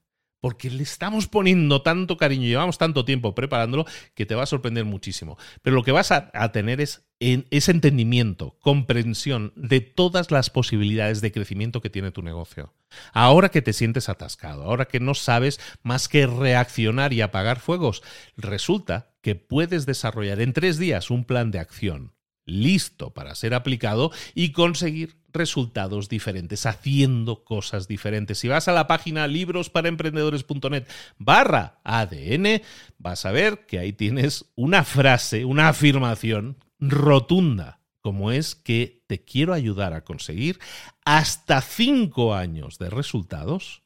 porque 0.42 0.70
le 0.70 0.82
estamos 0.82 1.28
poniendo 1.28 1.82
tanto 1.82 2.16
cariño, 2.16 2.48
llevamos 2.48 2.76
tanto 2.76 3.04
tiempo 3.04 3.32
preparándolo, 3.32 3.86
que 4.16 4.26
te 4.26 4.34
va 4.34 4.42
a 4.42 4.46
sorprender 4.46 4.84
muchísimo. 4.84 5.38
Pero 5.62 5.76
lo 5.76 5.84
que 5.84 5.92
vas 5.92 6.10
a, 6.10 6.32
tener 6.50 6.80
es 6.80 7.06
ese 7.20 7.70
entendimiento, 7.70 8.58
comprensión 8.58 9.52
de 9.54 9.80
todas 9.80 10.32
las 10.32 10.50
posibilidades 10.50 11.20
de 11.20 11.30
crecimiento 11.30 11.80
que 11.80 11.90
tiene 11.90 12.10
tu 12.10 12.22
negocio. 12.22 12.74
Ahora 13.12 13.50
que 13.50 13.62
te 13.62 13.72
sientes 13.72 14.08
atascado, 14.08 14.64
ahora 14.64 14.86
que 14.86 14.98
no 14.98 15.14
sabes 15.14 15.60
más 15.84 16.08
que 16.08 16.26
reaccionar 16.26 17.12
y 17.12 17.20
apagar 17.20 17.60
fuegos, 17.60 18.02
resulta 18.36 19.11
que 19.22 19.34
puedes 19.34 19.86
desarrollar 19.86 20.40
en 20.40 20.52
tres 20.52 20.78
días 20.78 21.10
un 21.10 21.24
plan 21.24 21.50
de 21.50 21.60
acción 21.60 22.12
listo 22.44 23.14
para 23.14 23.34
ser 23.34 23.54
aplicado 23.54 24.10
y 24.34 24.50
conseguir 24.50 25.16
resultados 25.32 26.08
diferentes, 26.08 26.66
haciendo 26.66 27.44
cosas 27.44 27.88
diferentes. 27.88 28.38
Si 28.38 28.48
vas 28.48 28.68
a 28.68 28.72
la 28.72 28.86
página 28.86 29.26
librosparaemprendedores.net 29.26 30.86
barra 31.18 31.80
ADN, 31.84 32.62
vas 32.98 33.24
a 33.24 33.32
ver 33.32 33.66
que 33.66 33.78
ahí 33.78 33.92
tienes 33.92 34.44
una 34.54 34.84
frase, 34.84 35.44
una 35.44 35.68
afirmación 35.68 36.58
rotunda, 36.78 37.80
como 38.00 38.32
es 38.32 38.54
que 38.54 39.04
te 39.06 39.24
quiero 39.24 39.54
ayudar 39.54 39.94
a 39.94 40.04
conseguir 40.04 40.58
hasta 41.04 41.60
5 41.60 42.34
años 42.34 42.78
de 42.78 42.90
resultados 42.90 43.82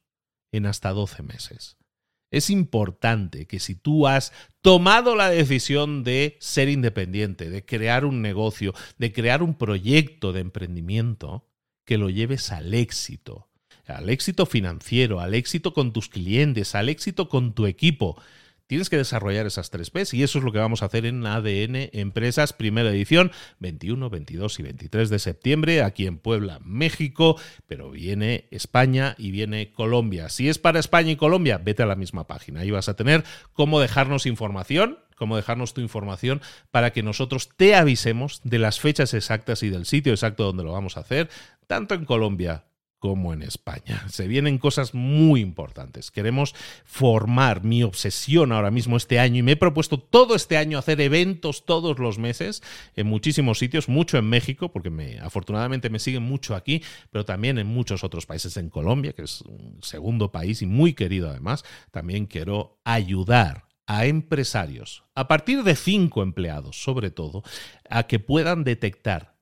en 0.51 0.67
hasta 0.67 0.91
12 0.91 1.23
meses. 1.23 1.77
Es 2.37 2.51
importante 2.51 3.47
que 3.47 3.59
si 3.59 3.75
tú 3.75 4.07
has 4.07 4.31
tomado 4.61 5.17
la 5.17 5.31
decisión 5.31 6.05
de 6.05 6.37
ser 6.39 6.69
independiente, 6.69 7.49
de 7.49 7.65
crear 7.65 8.05
un 8.05 8.21
negocio, 8.21 8.75
de 8.99 9.11
crear 9.11 9.43
un 9.43 9.55
proyecto 9.55 10.35
de 10.35 10.41
emprendimiento, 10.41 11.49
que 11.87 11.97
lo 11.97 12.11
lleves 12.11 12.53
al 12.53 12.75
éxito, 12.75 13.49
al 13.87 14.11
éxito 14.11 14.45
financiero, 14.45 15.21
al 15.21 15.33
éxito 15.33 15.73
con 15.73 15.95
tus 15.95 16.11
clientes, 16.11 16.75
al 16.75 16.91
éxito 16.91 17.31
con 17.31 17.55
tu 17.55 17.65
equipo. 17.65 18.21
Tienes 18.67 18.91
que 18.91 18.97
desarrollar 18.97 19.47
esas 19.47 19.71
tres 19.71 19.91
P's 19.91 20.13
y 20.13 20.25
eso 20.25 20.39
es 20.39 20.45
lo 20.45 20.51
que 20.51 20.59
vamos 20.59 20.83
a 20.83 20.87
hacer 20.87 21.07
en 21.07 21.25
ADN 21.25 21.91
Empresas, 21.93 22.53
primera 22.53 22.91
edición, 22.91 23.31
21, 23.61 24.11
22 24.11 24.59
y 24.59 24.63
23 24.65 25.09
de 25.09 25.19
septiembre, 25.21 25.83
aquí 25.83 26.07
en 26.09 26.19
Puebla, 26.19 26.59
México, 26.65 27.39
pero 27.69 27.93
viene 27.93 28.49
España 28.51 29.15
y 29.19 29.31
viene 29.31 29.71
Colombia. 29.71 30.29
Si 30.31 30.49
es 30.49 30.59
para 30.59 30.81
España 30.81 31.13
y 31.13 31.17
Colombia, 31.17 31.59
vete 31.59 31.85
a 31.85 31.87
la 31.87 31.95
misma 31.95 32.27
página. 32.27 32.61
Ahí 32.61 32.73
vas 32.73 32.89
a 32.89 32.97
tener 32.97 33.23
cómo 33.53 33.81
dejarnos 33.81 34.27
información 34.27 34.99
cómo 35.17 35.37
dejarnos 35.37 35.73
tu 35.73 35.81
información 35.81 36.43
para 36.71 36.93
que 36.93 37.03
nosotros 37.03 37.49
te 37.57 37.75
avisemos 37.75 38.43
de 38.45 38.59
las 38.59 38.81
fechas 38.81 39.15
exactas 39.15 39.63
y 39.63 39.71
del 39.71 39.87
sitio 39.87 40.13
exacto 40.13 40.45
donde 40.45 40.63
lo 40.63 40.73
vamos 40.73 40.99
a 40.99 41.01
hacer, 41.01 41.31
tanto 41.67 41.95
en 41.95 42.05
Colombia 42.05 42.65
como 43.07 43.33
en 43.33 43.43
España. 43.43 44.05
Se 44.09 44.27
vienen 44.27 44.59
cosas 44.59 44.93
muy 44.93 45.41
importantes. 45.41 46.11
Queremos 46.11 46.57
formar 46.85 47.63
mi 47.63 47.85
obsesión 47.85 48.51
ahora 48.51 48.73
mismo 48.73 48.97
este 48.97 49.21
año 49.21 49.39
y 49.39 49.43
me 49.45 49.53
he 49.53 49.57
propuesto 49.57 50.01
todo 50.01 50.35
este 50.35 50.57
año 50.57 50.77
hacer 50.77 51.01
eventos 51.01 51.65
todos 51.67 52.01
los 52.01 52.19
meses 52.19 52.65
en 52.97 53.07
muchísimos 53.07 53.61
sitios, 53.61 53.89
mucho 53.89 54.19
en 54.19 54.29
México, 54.29 54.73
porque 54.73 54.91
me, 54.91 55.21
afortunadamente 55.21 55.89
me 55.89 56.01
siguen 56.01 56.25
mucho 56.25 56.57
aquí, 56.57 56.83
pero 57.13 57.25
también 57.25 57.59
en 57.59 57.69
muchos 57.69 58.03
otros 58.03 58.27
países, 58.27 58.57
en 58.57 58.71
Colombia, 58.71 59.13
que 59.13 59.23
es 59.23 59.43
un 59.43 59.79
segundo 59.83 60.33
país 60.33 60.61
y 60.63 60.67
muy 60.67 60.93
querido 60.93 61.31
además. 61.31 61.65
También 61.93 62.27
quiero 62.27 62.81
ayudar 62.83 63.69
a 63.87 64.07
empresarios, 64.07 65.05
a 65.15 65.29
partir 65.29 65.63
de 65.63 65.77
cinco 65.77 66.25
empleados 66.25 66.83
sobre 66.83 67.13
todo, 67.13 67.45
a 67.89 68.09
que 68.09 68.19
puedan 68.19 68.65
detectar 68.65 69.37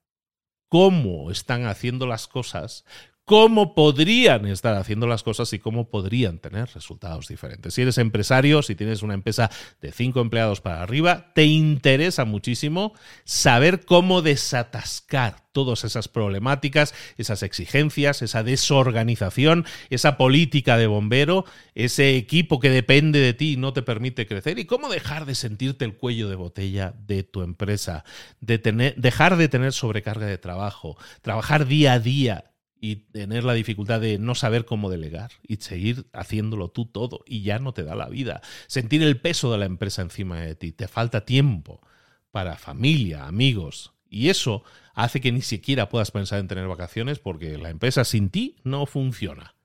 cómo 0.69 1.31
están 1.31 1.65
haciendo 1.65 2.05
las 2.05 2.27
cosas, 2.27 2.85
cómo 3.25 3.73
podrían 3.73 4.45
estar 4.45 4.75
haciendo 4.75 5.07
las 5.07 5.23
cosas 5.23 5.51
y 5.53 5.59
cómo 5.59 5.89
podrían 5.89 6.37
tener 6.37 6.69
resultados 6.75 7.27
diferentes. 7.27 7.73
Si 7.73 7.81
eres 7.81 7.97
empresario, 7.97 8.61
si 8.61 8.75
tienes 8.75 9.01
una 9.01 9.15
empresa 9.15 9.49
de 9.81 9.91
cinco 9.91 10.21
empleados 10.21 10.61
para 10.61 10.83
arriba, 10.83 11.31
te 11.33 11.45
interesa 11.45 12.23
muchísimo 12.23 12.93
saber 13.23 13.83
cómo 13.83 14.21
desatascar 14.21 15.43
todas 15.51 15.85
esas 15.85 16.07
problemáticas, 16.07 16.93
esas 17.17 17.41
exigencias, 17.41 18.21
esa 18.21 18.43
desorganización, 18.43 19.65
esa 19.89 20.17
política 20.17 20.77
de 20.77 20.85
bombero, 20.85 21.45
ese 21.73 22.17
equipo 22.17 22.59
que 22.59 22.69
depende 22.69 23.19
de 23.19 23.33
ti 23.33 23.53
y 23.53 23.57
no 23.57 23.73
te 23.73 23.81
permite 23.81 24.27
crecer 24.27 24.59
y 24.59 24.65
cómo 24.65 24.87
dejar 24.89 25.25
de 25.25 25.33
sentirte 25.33 25.83
el 25.85 25.95
cuello 25.95 26.29
de 26.29 26.35
botella 26.35 26.93
de 27.07 27.23
tu 27.23 27.41
empresa, 27.41 28.03
dejar 28.39 29.37
de 29.37 29.47
tener 29.47 29.73
sobrecarga 29.73 30.27
de 30.27 30.37
trabajo, 30.37 30.97
trabajar 31.23 31.65
día 31.65 31.93
a 31.93 31.99
día 31.99 32.51
y 32.85 32.97
tener 32.97 33.43
la 33.43 33.53
dificultad 33.53 33.99
de 33.99 34.19
no 34.19 34.35
saber 34.35 34.65
cómo 34.65 34.91
delegar 34.91 35.31
y 35.41 35.55
seguir 35.55 36.05
haciéndolo 36.13 36.69
tú 36.69 36.85
todo 36.85 37.23
y 37.25 37.41
ya 37.41 37.57
no 37.57 37.73
te 37.73 37.83
da 37.83 37.95
la 37.95 38.09
vida. 38.09 38.41
Sentir 38.67 39.01
el 39.01 39.19
peso 39.19 39.51
de 39.51 39.57
la 39.57 39.65
empresa 39.65 40.03
encima 40.03 40.39
de 40.39 40.53
ti. 40.53 40.71
Te 40.71 40.87
falta 40.87 41.25
tiempo 41.25 41.81
para 42.29 42.57
familia, 42.57 43.25
amigos. 43.25 43.93
Y 44.07 44.29
eso 44.29 44.63
hace 44.93 45.19
que 45.19 45.31
ni 45.31 45.41
siquiera 45.41 45.89
puedas 45.89 46.11
pensar 46.11 46.39
en 46.39 46.47
tener 46.47 46.67
vacaciones 46.67 47.17
porque 47.17 47.57
la 47.57 47.71
empresa 47.71 48.05
sin 48.05 48.29
ti 48.29 48.57
no 48.63 48.85
funciona. 48.85 49.55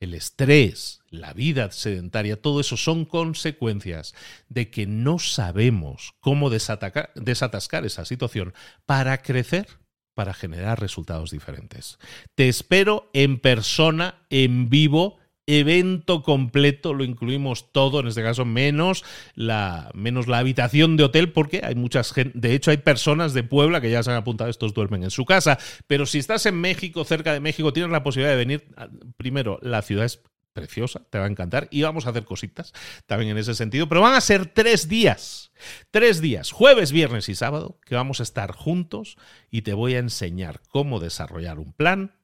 El 0.00 0.14
estrés, 0.14 1.00
la 1.10 1.34
vida 1.34 1.70
sedentaria, 1.70 2.40
todo 2.40 2.60
eso 2.60 2.78
son 2.78 3.04
consecuencias 3.04 4.14
de 4.48 4.70
que 4.70 4.86
no 4.86 5.18
sabemos 5.18 6.14
cómo 6.20 6.48
desatascar 6.50 7.84
esa 7.84 8.04
situación 8.06 8.54
para 8.86 9.20
crecer 9.22 9.81
para 10.14 10.34
generar 10.34 10.80
resultados 10.80 11.30
diferentes. 11.30 11.98
Te 12.34 12.48
espero 12.48 13.10
en 13.12 13.38
persona, 13.38 14.26
en 14.30 14.68
vivo, 14.68 15.18
evento 15.46 16.22
completo, 16.22 16.94
lo 16.94 17.04
incluimos 17.04 17.72
todo, 17.72 18.00
en 18.00 18.06
este 18.06 18.22
caso 18.22 18.44
menos 18.44 19.04
la, 19.34 19.90
menos 19.94 20.28
la 20.28 20.38
habitación 20.38 20.96
de 20.96 21.04
hotel, 21.04 21.32
porque 21.32 21.62
hay 21.64 21.74
muchas 21.74 22.12
gente, 22.12 22.38
de 22.38 22.54
hecho 22.54 22.70
hay 22.70 22.76
personas 22.76 23.34
de 23.34 23.42
Puebla 23.42 23.80
que 23.80 23.90
ya 23.90 24.02
se 24.02 24.10
han 24.10 24.16
apuntado, 24.16 24.50
estos 24.50 24.74
duermen 24.74 25.02
en 25.02 25.10
su 25.10 25.24
casa, 25.24 25.58
pero 25.86 26.06
si 26.06 26.18
estás 26.18 26.46
en 26.46 26.60
México, 26.60 27.04
cerca 27.04 27.32
de 27.32 27.40
México, 27.40 27.72
tienes 27.72 27.90
la 27.90 28.04
posibilidad 28.04 28.32
de 28.32 28.38
venir, 28.38 28.68
primero, 29.16 29.58
la 29.62 29.82
ciudad 29.82 30.04
es 30.04 30.22
preciosa, 30.52 31.02
te 31.10 31.18
va 31.18 31.24
a 31.24 31.28
encantar 31.28 31.68
y 31.70 31.82
vamos 31.82 32.06
a 32.06 32.10
hacer 32.10 32.24
cositas 32.24 32.72
también 33.06 33.32
en 33.32 33.38
ese 33.38 33.54
sentido, 33.54 33.88
pero 33.88 34.00
van 34.00 34.14
a 34.14 34.20
ser 34.20 34.46
tres 34.46 34.88
días, 34.88 35.52
tres 35.90 36.20
días, 36.20 36.50
jueves, 36.50 36.92
viernes 36.92 37.28
y 37.28 37.34
sábado, 37.34 37.78
que 37.84 37.94
vamos 37.94 38.20
a 38.20 38.22
estar 38.22 38.52
juntos 38.52 39.16
y 39.50 39.62
te 39.62 39.74
voy 39.74 39.94
a 39.94 40.00
enseñar 40.00 40.60
cómo 40.68 41.00
desarrollar 41.00 41.58
un 41.58 41.72
plan, 41.72 42.16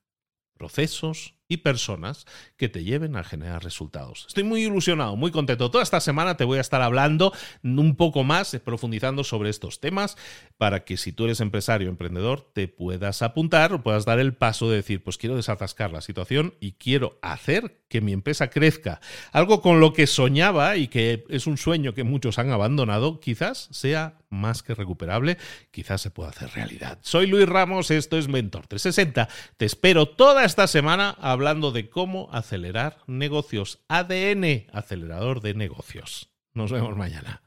procesos, 0.54 1.37
y 1.48 1.58
personas 1.58 2.26
que 2.56 2.68
te 2.68 2.84
lleven 2.84 3.16
a 3.16 3.24
generar 3.24 3.64
resultados. 3.64 4.26
Estoy 4.28 4.44
muy 4.44 4.64
ilusionado, 4.64 5.16
muy 5.16 5.30
contento. 5.30 5.70
Toda 5.70 5.82
esta 5.82 6.00
semana 6.00 6.36
te 6.36 6.44
voy 6.44 6.58
a 6.58 6.60
estar 6.60 6.82
hablando 6.82 7.32
un 7.62 7.96
poco 7.96 8.22
más, 8.22 8.52
eh, 8.52 8.60
profundizando 8.60 9.24
sobre 9.24 9.48
estos 9.48 9.80
temas, 9.80 10.16
para 10.58 10.84
que 10.84 10.98
si 10.98 11.12
tú 11.12 11.24
eres 11.24 11.40
empresario 11.40 11.88
o 11.88 11.90
emprendedor, 11.90 12.42
te 12.52 12.68
puedas 12.68 13.22
apuntar 13.22 13.72
o 13.72 13.82
puedas 13.82 14.04
dar 14.04 14.18
el 14.18 14.34
paso 14.34 14.68
de 14.68 14.76
decir, 14.76 15.02
pues 15.02 15.16
quiero 15.16 15.36
desatascar 15.36 15.90
la 15.90 16.02
situación 16.02 16.54
y 16.60 16.72
quiero 16.72 17.18
hacer 17.22 17.80
que 17.88 18.02
mi 18.02 18.12
empresa 18.12 18.50
crezca. 18.50 19.00
Algo 19.32 19.62
con 19.62 19.80
lo 19.80 19.94
que 19.94 20.06
soñaba 20.06 20.76
y 20.76 20.88
que 20.88 21.24
es 21.30 21.46
un 21.46 21.56
sueño 21.56 21.94
que 21.94 22.04
muchos 22.04 22.38
han 22.38 22.50
abandonado, 22.50 23.20
quizás 23.20 23.68
sea 23.70 24.18
más 24.28 24.62
que 24.62 24.74
recuperable, 24.74 25.38
quizás 25.70 26.02
se 26.02 26.10
pueda 26.10 26.28
hacer 26.28 26.50
realidad. 26.50 26.98
Soy 27.00 27.26
Luis 27.26 27.48
Ramos, 27.48 27.90
esto 27.90 28.18
es 28.18 28.28
Mentor 28.28 28.66
360. 28.66 29.28
Te 29.56 29.64
espero 29.64 30.06
toda 30.06 30.44
esta 30.44 30.66
semana 30.66 31.10
a 31.10 31.37
hablando 31.38 31.70
de 31.70 31.88
cómo 31.88 32.28
acelerar 32.32 32.96
negocios. 33.06 33.78
ADN, 33.86 34.66
acelerador 34.72 35.40
de 35.40 35.54
negocios. 35.54 36.32
Nos 36.52 36.72
vemos 36.72 36.96
mañana. 36.96 37.42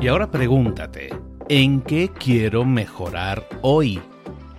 Y 0.00 0.06
ahora 0.06 0.30
pregúntate, 0.30 1.12
¿en 1.48 1.80
qué 1.80 2.12
quiero 2.16 2.64
mejorar 2.64 3.44
hoy? 3.62 4.00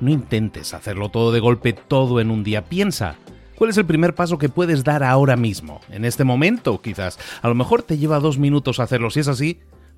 No 0.02 0.12
intentes 0.12 0.74
hacerlo 0.74 1.08
todo 1.08 1.32
de 1.32 1.40
golpe, 1.40 1.72
todo 1.72 2.20
en 2.20 2.32
un 2.32 2.44
día. 2.44 2.66
Piensa, 2.66 3.16
¿cuál 3.56 3.70
es 3.70 3.78
el 3.78 3.86
primer 3.86 4.14
paso 4.14 4.38
que 4.38 4.50
puedes 4.50 4.84
dar 4.84 5.06
ahora 5.06 5.38
mismo? 5.38 5.80
En 5.90 6.04
este 6.04 6.26
momento, 6.26 6.82
quizás. 6.82 7.18
A 7.42 7.48
lo 7.48 7.56
mejor 7.56 7.82
te 7.82 7.98
lleva 7.98 8.20
dos 8.20 8.38
minutos 8.38 8.82
hacerlo. 8.82 9.10
Si 9.10 9.22
es 9.22 9.30
así, 9.30 9.62